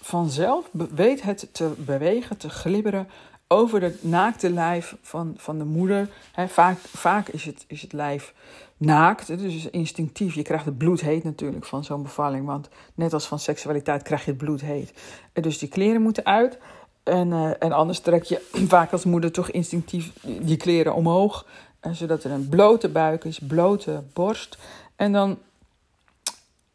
vanzelf, 0.00 0.68
weet 0.72 1.22
het 1.22 1.48
te 1.52 1.72
bewegen, 1.78 2.36
te 2.36 2.50
glibberen 2.50 3.08
over 3.52 3.82
het 3.82 4.04
naakte 4.04 4.50
lijf 4.50 4.96
van, 5.02 5.34
van 5.36 5.58
de 5.58 5.64
moeder. 5.64 6.08
vaak, 6.48 6.78
vaak 6.78 7.28
is, 7.28 7.44
het, 7.44 7.64
is 7.66 7.82
het 7.82 7.92
lijf 7.92 8.34
naakt, 8.76 9.38
dus 9.38 9.70
instinctief. 9.70 10.34
Je 10.34 10.42
krijgt 10.42 10.64
het 10.64 10.78
bloed 10.78 11.00
heet 11.00 11.24
natuurlijk 11.24 11.64
van 11.64 11.84
zo'n 11.84 12.02
bevalling, 12.02 12.46
want 12.46 12.68
net 12.94 13.12
als 13.12 13.26
van 13.26 13.38
seksualiteit 13.38 14.02
krijg 14.02 14.24
je 14.24 14.30
het 14.30 14.40
bloed 14.40 14.60
heet. 14.60 14.92
Dus 15.32 15.58
die 15.58 15.68
kleren 15.68 16.02
moeten 16.02 16.24
uit. 16.24 16.58
En, 17.02 17.28
uh, 17.28 17.50
en 17.58 17.72
anders 17.72 18.00
trek 18.00 18.22
je 18.22 18.48
vaak 18.74 18.92
als 18.92 19.04
moeder 19.04 19.32
toch 19.32 19.50
instinctief 19.50 20.12
die 20.22 20.56
kleren 20.56 20.94
omhoog, 20.94 21.46
zodat 21.90 22.24
er 22.24 22.30
een 22.30 22.48
blote 22.48 22.88
buik 22.88 23.24
is, 23.24 23.38
blote 23.38 24.02
borst. 24.12 24.58
En 24.96 25.12
dan, 25.12 25.38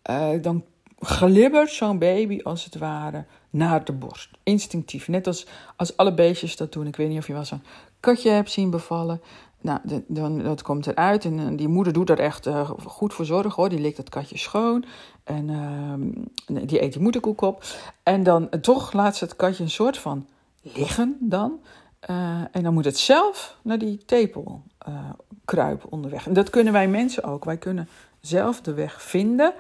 uh, 0.10 0.30
dan 0.42 0.64
glibbert 1.00 1.70
zo'n 1.70 2.00
baby 2.00 2.40
als 2.44 2.64
het 2.64 2.78
ware 2.78 3.26
naar 3.58 3.86
de 3.86 3.94
borst. 3.94 4.30
Instinctief. 4.44 5.08
Net 5.08 5.28
als, 5.28 5.48
als 5.76 5.98
alle 5.98 6.14
beestjes 6.14 6.56
dat 6.56 6.74
doen. 6.74 6.88
Ik 6.88 6.96
weet 6.96 7.10
niet 7.10 7.18
of 7.18 7.28
je 7.28 7.34
wel 7.34 7.46
zo'n 7.46 7.64
katje 8.00 8.30
hebt 8.30 8.52
zien 8.52 8.70
bevallen. 8.70 9.22
Nou, 9.62 9.80
dan, 10.08 10.44
dat 10.44 10.62
komt 10.62 10.88
eruit. 10.88 11.26
En 11.26 11.40
eh, 11.40 11.58
die 11.58 11.68
moeder 11.68 11.94
doet 11.94 12.10
er 12.10 12.20
echt 12.20 12.48
uh, 12.48 12.70
goed 12.70 13.14
voor 13.14 13.26
zorg 13.26 13.56
hoor. 13.56 13.70
Die 13.70 13.80
likt 13.80 13.98
het 13.98 14.10
katje 14.10 14.38
schoon. 14.38 14.86
En 15.24 15.50
uh, 15.50 16.64
die 16.68 16.82
eet 16.82 16.94
die 16.94 17.02
moederkoek 17.02 17.42
op. 17.42 17.64
En 18.04 18.24
dan 18.24 18.48
uh, 18.52 18.62
toch 18.62 18.94
laat 18.94 19.16
ze 19.16 19.24
het 19.24 19.36
katje 19.36 19.64
een 19.64 19.70
soort 19.70 19.98
van 19.98 20.28
liggen 20.62 21.18
dan. 21.20 21.60
en 22.52 22.64
dan 22.64 22.74
moet 22.74 22.86
het 22.86 22.98
zelf 22.98 23.58
naar 23.62 23.78
die 23.78 24.06
tepel 24.06 24.62
kruipen 25.46 25.92
onderweg. 25.92 26.28
En 26.28 26.34
dat 26.34 26.50
kunnen 26.50 26.74
wij 26.74 26.88
mensen 26.88 27.24
ook. 27.24 27.46
Wij 27.46 27.58
kunnen 27.58 27.90
zelf 28.22 28.62
de 28.62 28.74
weg 28.74 29.02
vinden 29.02 29.54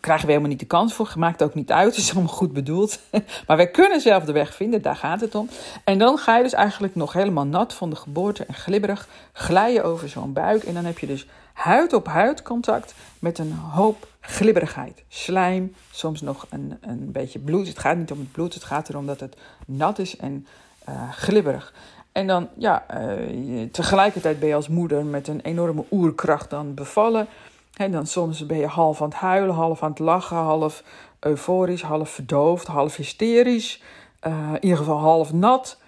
krijgen 0.00 0.26
we 0.26 0.32
helemaal 0.32 0.50
niet 0.50 0.60
de 0.60 0.66
kans 0.66 0.94
voor. 0.94 1.12
Maakt 1.16 1.42
ook 1.42 1.54
niet 1.54 1.72
uit, 1.72 1.96
het 1.96 2.04
is 2.04 2.12
allemaal 2.12 2.32
goed 2.32 2.52
bedoeld. 2.52 2.98
maar 3.46 3.56
wij 3.56 3.70
kunnen 3.70 4.00
zelf 4.00 4.24
de 4.24 4.32
weg 4.32 4.54
vinden, 4.54 4.82
daar 4.82 4.96
gaat 4.96 5.20
het 5.20 5.34
om. 5.34 5.48
En 5.84 5.98
dan 5.98 6.18
ga 6.18 6.36
je 6.36 6.42
dus 6.42 6.52
eigenlijk 6.52 6.94
nog 6.94 7.12
helemaal 7.12 7.46
nat 7.46 7.74
van 7.74 7.90
de 7.90 7.96
geboorte 7.96 8.44
en 8.44 8.54
glibberig 8.54 9.08
glijden 9.32 9.84
over 9.84 10.08
zo'n 10.08 10.32
buik. 10.32 10.62
En 10.62 10.74
dan 10.74 10.84
heb 10.84 10.98
je 10.98 11.06
dus 11.06 11.26
huid 11.52 11.92
op 11.92 12.06
huid 12.06 12.42
contact 12.42 12.94
met 13.18 13.38
een 13.38 13.52
hoop 13.52 14.08
glibberigheid. 14.20 15.04
Slijm, 15.08 15.74
soms 15.90 16.20
nog 16.20 16.46
een, 16.50 16.78
een 16.80 17.12
beetje 17.12 17.38
bloed. 17.38 17.68
Het 17.68 17.78
gaat 17.78 17.96
niet 17.96 18.10
om 18.10 18.18
het 18.18 18.32
bloed, 18.32 18.54
het 18.54 18.64
gaat 18.64 18.88
erom 18.88 19.06
dat 19.06 19.20
het 19.20 19.36
nat 19.66 19.98
is 19.98 20.16
en 20.16 20.46
uh, 20.88 21.12
glibberig. 21.12 21.74
En 22.12 22.26
dan, 22.26 22.48
ja, 22.56 22.84
uh, 22.94 23.68
tegelijkertijd 23.70 24.38
ben 24.38 24.48
je 24.48 24.54
als 24.54 24.68
moeder 24.68 25.04
met 25.04 25.28
een 25.28 25.40
enorme 25.40 25.84
oerkracht 25.90 26.50
dan 26.50 26.74
bevallen. 26.74 27.26
En 27.74 27.92
dan 27.92 28.06
soms 28.06 28.46
ben 28.46 28.58
je 28.58 28.66
half 28.66 29.02
aan 29.02 29.08
het 29.08 29.16
huilen, 29.16 29.54
half 29.54 29.82
aan 29.82 29.90
het 29.90 29.98
lachen, 29.98 30.36
half 30.36 30.84
euforisch, 31.20 31.82
half 31.82 32.10
verdoofd, 32.10 32.66
half 32.66 32.96
hysterisch. 32.96 33.82
Uh, 34.26 34.48
in 34.52 34.62
ieder 34.62 34.78
geval 34.78 34.98
half 34.98 35.32
nat. 35.32 35.80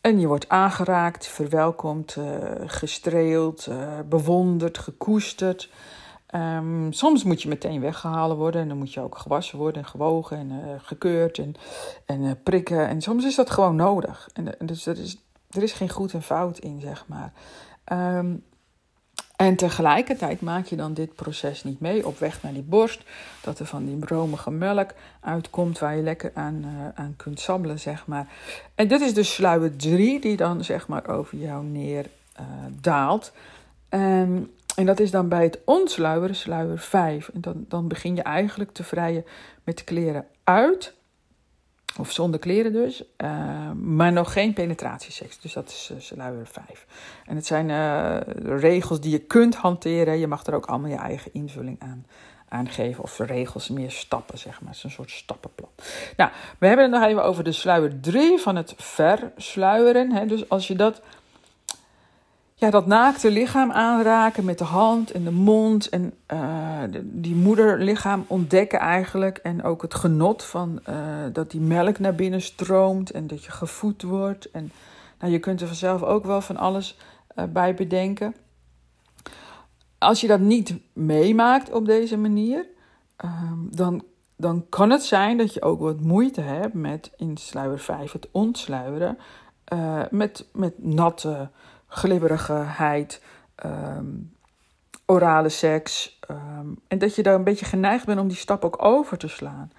En 0.00 0.20
je 0.20 0.26
wordt 0.26 0.48
aangeraakt, 0.48 1.26
verwelkomd, 1.26 2.16
uh, 2.16 2.24
gestreeld, 2.66 3.66
uh, 3.66 3.76
bewonderd, 4.08 4.78
gekoesterd. 4.78 5.70
Um, 6.34 6.92
soms 6.92 7.24
moet 7.24 7.42
je 7.42 7.48
meteen 7.48 7.80
weggehaald 7.80 8.36
worden 8.36 8.60
en 8.60 8.68
dan 8.68 8.78
moet 8.78 8.92
je 8.92 9.00
ook 9.00 9.18
gewassen 9.18 9.58
worden 9.58 9.82
en 9.82 9.88
gewogen 9.88 10.36
en 10.36 10.80
gekeurd 10.80 11.38
en, 11.38 11.54
en 12.06 12.42
prikken. 12.42 12.88
En 12.88 13.00
soms 13.00 13.24
is 13.24 13.34
dat 13.34 13.50
gewoon 13.50 13.76
nodig. 13.76 14.28
En, 14.32 14.66
dus 14.66 14.86
er 14.86 14.98
is, 14.98 15.16
er 15.50 15.62
is 15.62 15.72
geen 15.72 15.90
goed 15.90 16.12
en 16.12 16.22
fout 16.22 16.58
in, 16.58 16.80
zeg 16.80 17.04
maar. 17.08 17.32
Um, 18.16 18.44
en 19.46 19.56
tegelijkertijd 19.56 20.40
maak 20.40 20.66
je 20.66 20.76
dan 20.76 20.94
dit 20.94 21.14
proces 21.14 21.64
niet 21.64 21.80
mee 21.80 22.06
op 22.06 22.18
weg 22.18 22.42
naar 22.42 22.52
die 22.52 22.62
borst. 22.62 23.02
Dat 23.40 23.58
er 23.58 23.66
van 23.66 23.84
die 23.84 23.98
romige 24.00 24.50
melk 24.50 24.90
uitkomt 25.20 25.78
waar 25.78 25.96
je 25.96 26.02
lekker 26.02 26.30
aan, 26.34 26.64
uh, 26.64 26.88
aan 26.94 27.14
kunt 27.16 27.40
sabbelen, 27.40 27.80
zeg 27.80 28.06
maar. 28.06 28.26
En 28.74 28.88
dit 28.88 29.00
is 29.00 29.14
dus 29.14 29.34
sluier 29.34 29.76
3 29.76 30.20
die 30.20 30.36
dan 30.36 30.64
zeg 30.64 30.88
maar 30.88 31.08
over 31.08 31.38
jou 31.38 31.64
neer 31.64 32.06
uh, 32.40 32.46
daalt. 32.80 33.32
Um, 33.90 34.50
en 34.76 34.86
dat 34.86 35.00
is 35.00 35.10
dan 35.10 35.28
bij 35.28 35.42
het 35.42 35.58
ontsluieren, 35.64 36.36
sluier 36.36 36.78
5. 36.78 37.28
En 37.28 37.40
dan, 37.40 37.64
dan 37.68 37.88
begin 37.88 38.14
je 38.14 38.22
eigenlijk 38.22 38.72
te 38.72 38.84
vrijen 38.84 39.24
met 39.64 39.84
kleren 39.84 40.26
uit. 40.44 40.94
Of 41.98 42.12
zonder 42.12 42.40
kleren 42.40 42.72
dus. 42.72 43.02
Uh, 43.16 43.70
maar 43.70 44.12
nog 44.12 44.32
geen 44.32 44.52
penetratieseks. 44.52 45.40
Dus 45.40 45.52
dat 45.52 45.68
is 45.68 45.90
uh, 45.92 46.00
sluier 46.00 46.46
5. 46.46 46.86
En 47.26 47.36
het 47.36 47.46
zijn 47.46 47.68
uh, 47.68 48.16
regels 48.60 49.00
die 49.00 49.10
je 49.10 49.18
kunt 49.18 49.54
hanteren. 49.54 50.18
Je 50.18 50.26
mag 50.26 50.46
er 50.46 50.54
ook 50.54 50.66
allemaal 50.66 50.90
je 50.90 50.96
eigen 50.96 51.34
invulling 51.34 51.80
aan, 51.80 52.06
aan 52.48 52.68
geven. 52.68 53.02
Of 53.02 53.18
regels, 53.18 53.68
meer 53.68 53.90
stappen, 53.90 54.38
zeg 54.38 54.60
maar. 54.60 54.68
Het 54.68 54.76
is 54.76 54.84
een 54.84 54.90
soort 54.90 55.10
stappenplan. 55.10 55.70
Nou, 56.16 56.30
we 56.58 56.66
hebben 56.66 56.90
het 56.90 57.00
nog 57.00 57.08
even 57.08 57.24
over 57.24 57.44
de 57.44 57.52
sluier 57.52 58.00
3 58.00 58.38
van 58.38 58.56
het 58.56 58.74
versluieren. 58.76 60.12
Hè. 60.12 60.26
Dus 60.26 60.48
als 60.48 60.66
je 60.66 60.74
dat 60.74 61.02
ja, 62.62 62.70
dat 62.70 62.86
naakte 62.86 63.30
lichaam 63.30 63.72
aanraken 63.72 64.44
met 64.44 64.58
de 64.58 64.64
hand 64.64 65.10
en 65.10 65.24
de 65.24 65.30
mond. 65.30 65.88
En 65.88 66.14
uh, 66.32 66.82
die 67.02 67.34
moederlichaam 67.34 68.24
ontdekken 68.26 68.78
eigenlijk. 68.78 69.38
En 69.38 69.62
ook 69.62 69.82
het 69.82 69.94
genot 69.94 70.44
van 70.44 70.80
uh, 70.88 70.96
dat 71.32 71.50
die 71.50 71.60
melk 71.60 71.98
naar 71.98 72.14
binnen 72.14 72.42
stroomt 72.42 73.10
en 73.10 73.26
dat 73.26 73.44
je 73.44 73.50
gevoed 73.50 74.02
wordt. 74.02 74.50
En 74.50 74.72
nou, 75.20 75.32
je 75.32 75.38
kunt 75.38 75.60
er 75.60 75.66
vanzelf 75.66 76.02
ook 76.02 76.24
wel 76.24 76.40
van 76.40 76.56
alles 76.56 76.96
uh, 77.36 77.44
bij 77.44 77.74
bedenken. 77.74 78.34
Als 79.98 80.20
je 80.20 80.26
dat 80.26 80.40
niet 80.40 80.74
meemaakt 80.92 81.72
op 81.72 81.86
deze 81.86 82.16
manier, 82.16 82.66
dan, 83.70 84.04
dan 84.36 84.66
kan 84.68 84.90
het 84.90 85.02
zijn 85.02 85.36
dat 85.36 85.54
je 85.54 85.62
ook 85.62 85.80
wat 85.80 86.00
moeite 86.00 86.40
hebt 86.40 86.74
met 86.74 87.10
in 87.16 87.36
sluier 87.36 87.78
5 87.78 88.12
het 88.12 88.28
ontsluieren. 88.30 89.18
met, 90.10 90.46
met 90.52 90.84
natte 90.84 91.50
glibberigheid, 91.92 93.22
um, 93.64 94.32
orale 95.06 95.48
seks. 95.48 96.18
Um, 96.30 96.78
en 96.88 96.98
dat 96.98 97.14
je 97.14 97.22
daar 97.22 97.34
een 97.34 97.44
beetje 97.44 97.64
geneigd 97.64 98.06
bent 98.06 98.20
om 98.20 98.28
die 98.28 98.36
stap 98.36 98.64
ook 98.64 98.84
over 98.84 99.18
te 99.18 99.28
slaan. 99.28 99.72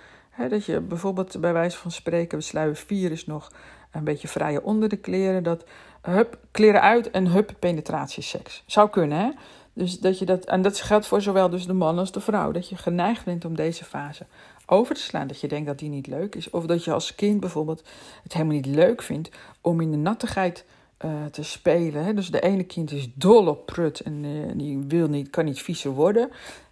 dat 0.49 0.65
je 0.65 0.79
bijvoorbeeld 0.79 1.41
bij 1.41 1.53
wijze 1.53 1.77
van 1.77 1.91
spreken, 1.91 2.43
sluier 2.43 2.75
4 2.75 3.11
is 3.11 3.25
nog 3.25 3.51
een 3.91 4.03
beetje 4.03 4.27
vrije 4.27 4.63
onder 4.63 4.89
de 4.89 4.97
kleren. 4.97 5.43
Dat 5.43 5.65
hup, 6.01 6.37
kleren 6.51 6.81
uit 6.81 7.11
en 7.11 7.27
hup, 7.27 7.53
penetratieseks. 7.59 8.63
Zou 8.65 8.89
kunnen, 8.89 9.17
hè? 9.17 9.31
Dus 9.73 9.99
dat 9.99 10.19
je 10.19 10.25
dat, 10.25 10.45
en 10.45 10.61
dat 10.61 10.81
geldt 10.81 11.07
voor 11.07 11.21
zowel 11.21 11.49
dus 11.49 11.65
de 11.65 11.73
man 11.73 11.99
als 11.99 12.11
de 12.11 12.19
vrouw. 12.19 12.51
Dat 12.51 12.69
je 12.69 12.75
geneigd 12.75 13.25
bent 13.25 13.45
om 13.45 13.55
deze 13.55 13.85
fase 13.85 14.25
over 14.65 14.95
te 14.95 15.01
slaan. 15.01 15.27
Dat 15.27 15.41
je 15.41 15.47
denkt 15.47 15.67
dat 15.67 15.79
die 15.79 15.89
niet 15.89 16.07
leuk 16.07 16.35
is. 16.35 16.49
Of 16.49 16.65
dat 16.65 16.83
je 16.83 16.93
als 16.93 17.15
kind 17.15 17.39
bijvoorbeeld 17.39 17.83
het 18.23 18.33
helemaal 18.33 18.55
niet 18.55 18.65
leuk 18.65 19.01
vindt 19.01 19.29
om 19.61 19.81
in 19.81 19.91
de 19.91 19.97
nattigheid 19.97 20.65
uh, 21.05 21.25
te 21.25 21.43
spelen. 21.43 22.03
Hè. 22.03 22.13
Dus 22.13 22.31
de 22.31 22.41
ene 22.41 22.63
kind 22.63 22.91
is 22.91 23.09
dol 23.13 23.47
op 23.47 23.65
prut 23.65 23.99
en 23.99 24.23
uh, 24.23 24.51
die 24.55 24.77
wil 24.87 25.07
niet, 25.07 25.29
kan 25.29 25.45
niet 25.45 25.61
viezer 25.61 25.91
worden. 25.91 26.31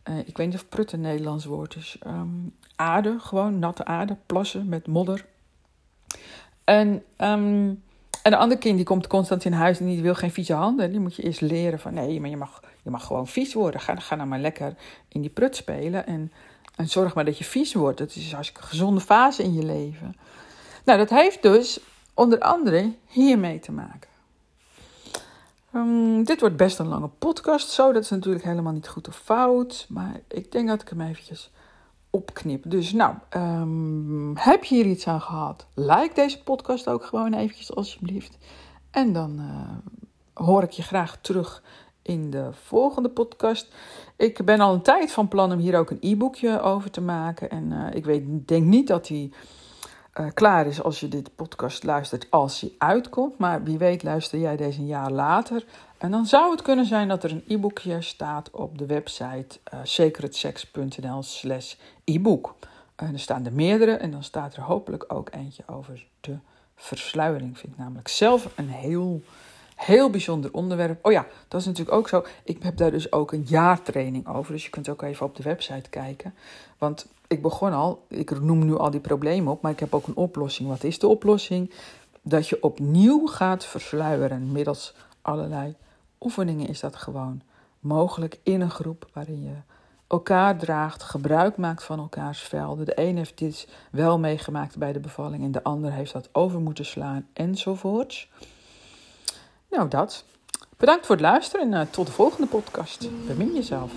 Uh, 0.09 0.17
ik 0.17 0.37
weet 0.37 0.47
niet 0.47 0.55
of 0.55 0.69
prut 0.69 0.91
een 0.91 1.01
Nederlands 1.01 1.45
woord 1.45 1.75
is. 1.75 1.97
Um, 2.07 2.53
aarde, 2.75 3.15
gewoon 3.19 3.59
natte 3.59 3.85
aarde, 3.85 4.17
plassen 4.25 4.69
met 4.69 4.87
modder. 4.87 5.25
En, 6.63 7.03
um, 7.17 7.83
de 8.23 8.37
andere 8.37 8.59
kind 8.59 8.75
die 8.75 8.85
komt 8.85 9.07
constant 9.07 9.45
in 9.45 9.53
huis 9.53 9.79
en 9.79 9.85
die 9.85 10.01
wil 10.01 10.15
geen 10.15 10.31
vieze 10.31 10.53
handen. 10.53 10.91
Die 10.91 10.99
moet 10.99 11.15
je 11.15 11.23
eerst 11.23 11.41
leren 11.41 11.79
van 11.79 11.93
nee, 11.93 12.19
maar 12.19 12.29
je 12.29 12.37
mag, 12.37 12.63
je 12.83 12.89
mag 12.89 13.05
gewoon 13.05 13.27
vies 13.27 13.53
worden. 13.53 13.79
Ga, 13.79 13.95
ga 13.95 14.15
nou 14.15 14.27
maar 14.27 14.39
lekker 14.39 14.75
in 15.07 15.21
die 15.21 15.29
prut 15.29 15.55
spelen 15.55 16.05
en, 16.05 16.31
en 16.75 16.87
zorg 16.87 17.15
maar 17.15 17.25
dat 17.25 17.37
je 17.37 17.43
vies 17.43 17.73
wordt. 17.73 17.97
Dat 17.97 18.15
is 18.15 18.31
een 18.31 18.45
gezonde 18.53 19.01
fase 19.01 19.43
in 19.43 19.53
je 19.53 19.65
leven. 19.65 20.15
Nou, 20.85 20.97
dat 20.97 21.09
heeft 21.09 21.41
dus 21.41 21.79
onder 22.13 22.39
andere 22.39 22.93
hiermee 23.07 23.59
te 23.59 23.71
maken. 23.71 24.10
Um, 25.75 26.23
dit 26.23 26.39
wordt 26.39 26.55
best 26.55 26.79
een 26.79 26.87
lange 26.87 27.09
podcast, 27.17 27.69
zo. 27.69 27.91
Dat 27.91 28.03
is 28.03 28.09
natuurlijk 28.09 28.43
helemaal 28.43 28.73
niet 28.73 28.87
goed 28.87 29.07
of 29.07 29.15
fout. 29.15 29.85
Maar 29.89 30.19
ik 30.27 30.51
denk 30.51 30.67
dat 30.67 30.81
ik 30.81 30.89
hem 30.89 31.01
eventjes 31.01 31.51
opknip. 32.09 32.63
Dus 32.67 32.91
nou, 32.91 33.15
um, 33.35 34.37
heb 34.37 34.63
je 34.63 34.75
hier 34.75 34.85
iets 34.85 35.07
aan 35.07 35.21
gehad? 35.21 35.67
Like 35.73 36.11
deze 36.13 36.43
podcast 36.43 36.87
ook 36.87 37.05
gewoon 37.05 37.33
eventjes 37.33 37.75
alsjeblieft. 37.75 38.37
En 38.91 39.13
dan 39.13 39.39
uh, 39.39 40.45
hoor 40.45 40.63
ik 40.63 40.71
je 40.71 40.81
graag 40.81 41.17
terug 41.21 41.63
in 42.01 42.29
de 42.29 42.49
volgende 42.51 43.09
podcast. 43.09 43.73
Ik 44.15 44.45
ben 44.45 44.59
al 44.59 44.73
een 44.73 44.81
tijd 44.81 45.11
van 45.11 45.27
plan 45.27 45.51
om 45.51 45.59
hier 45.59 45.77
ook 45.77 45.89
een 45.89 45.97
e-boekje 46.01 46.61
over 46.61 46.91
te 46.91 47.01
maken. 47.01 47.49
En 47.49 47.71
uh, 47.71 47.87
ik 47.93 48.05
weet, 48.05 48.47
denk 48.47 48.65
niet 48.65 48.87
dat 48.87 49.07
die 49.07 49.33
uh, 50.19 50.27
klaar 50.33 50.67
is 50.67 50.83
als 50.83 50.99
je 50.99 51.07
dit 51.07 51.35
podcast 51.35 51.83
luistert 51.83 52.27
als 52.29 52.61
hij 52.61 52.71
uitkomt. 52.77 53.37
Maar 53.37 53.63
wie 53.63 53.77
weet 53.77 54.03
luister 54.03 54.39
jij 54.39 54.57
deze 54.57 54.79
een 54.79 54.85
jaar 54.85 55.11
later. 55.11 55.65
En 55.97 56.11
dan 56.11 56.25
zou 56.25 56.51
het 56.51 56.61
kunnen 56.61 56.85
zijn 56.85 57.07
dat 57.07 57.23
er 57.23 57.31
een 57.31 57.43
e-boekje 57.47 58.01
staat 58.01 58.51
op 58.51 58.77
de 58.77 58.85
website 58.85 59.59
uh, 59.73 59.79
sacredsex.nl 59.83 61.23
slash 61.23 61.75
e-book. 62.03 62.55
En 62.95 63.13
er 63.13 63.19
staan 63.19 63.45
er 63.45 63.53
meerdere 63.53 63.91
en 63.91 64.11
dan 64.11 64.23
staat 64.23 64.55
er 64.55 64.63
hopelijk 64.63 65.05
ook 65.07 65.29
eentje 65.31 65.63
over 65.65 66.05
de 66.21 66.37
versluiering. 66.75 67.57
Vind 67.57 67.73
ik 67.73 67.79
namelijk 67.79 68.07
zelf 68.07 68.53
een 68.55 68.69
heel, 68.69 69.21
heel 69.85 70.09
bijzonder 70.09 70.53
onderwerp. 70.53 71.05
Oh 71.05 71.11
ja, 71.11 71.27
dat 71.47 71.59
is 71.59 71.65
natuurlijk 71.65 71.97
ook 71.97 72.07
zo. 72.07 72.23
Ik 72.43 72.63
heb 72.63 72.77
daar 72.77 72.91
dus 72.91 73.11
ook 73.11 73.31
een 73.31 73.45
jaartraining 73.47 74.27
over. 74.27 74.51
Dus 74.51 74.63
je 74.63 74.69
kunt 74.69 74.89
ook 74.89 75.01
even 75.01 75.25
op 75.25 75.35
de 75.35 75.43
website 75.43 75.89
kijken. 75.89 76.33
Want 76.77 77.07
ik 77.27 77.41
begon 77.41 77.73
al, 77.73 78.05
ik 78.07 78.41
noem 78.41 78.65
nu 78.65 78.77
al 78.77 78.91
die 78.91 78.99
problemen 78.99 79.51
op, 79.51 79.61
maar 79.61 79.71
ik 79.71 79.79
heb 79.79 79.93
ook 79.93 80.07
een 80.07 80.15
oplossing. 80.15 80.69
Wat 80.69 80.83
is 80.83 80.99
de 80.99 81.07
oplossing? 81.07 81.73
Dat 82.21 82.47
je 82.47 82.63
opnieuw 82.63 83.27
gaat 83.27 83.65
versluieren 83.65 84.51
middels 84.51 84.93
allerlei 85.21 85.75
oefeningen 86.19 86.67
is 86.67 86.79
dat 86.79 86.95
gewoon 86.95 87.41
mogelijk 87.79 88.39
in 88.43 88.61
een 88.61 88.69
groep 88.69 89.09
waarin 89.13 89.43
je 89.43 89.55
elkaar 90.07 90.57
draagt, 90.57 91.03
gebruik 91.03 91.57
maakt 91.57 91.83
van 91.83 91.99
elkaars 91.99 92.39
velden. 92.41 92.85
De 92.85 92.99
een 92.99 93.17
heeft 93.17 93.37
dit 93.37 93.67
wel 93.91 94.19
meegemaakt 94.19 94.77
bij 94.77 94.93
de 94.93 94.99
bevalling 94.99 95.43
en 95.43 95.51
de 95.51 95.63
ander 95.63 95.91
heeft 95.91 96.13
dat 96.13 96.29
over 96.31 96.59
moeten 96.59 96.85
slaan 96.85 97.27
enzovoorts. 97.33 98.29
Nou, 99.71 99.87
dat. 99.87 100.23
Bedankt 100.77 101.05
voor 101.05 101.15
het 101.15 101.23
luisteren 101.23 101.73
en 101.73 101.79
uh, 101.79 101.91
tot 101.91 102.05
de 102.05 102.11
volgende 102.11 102.47
podcast. 102.47 103.09
Bemin 103.27 103.53
jezelf. 103.53 103.91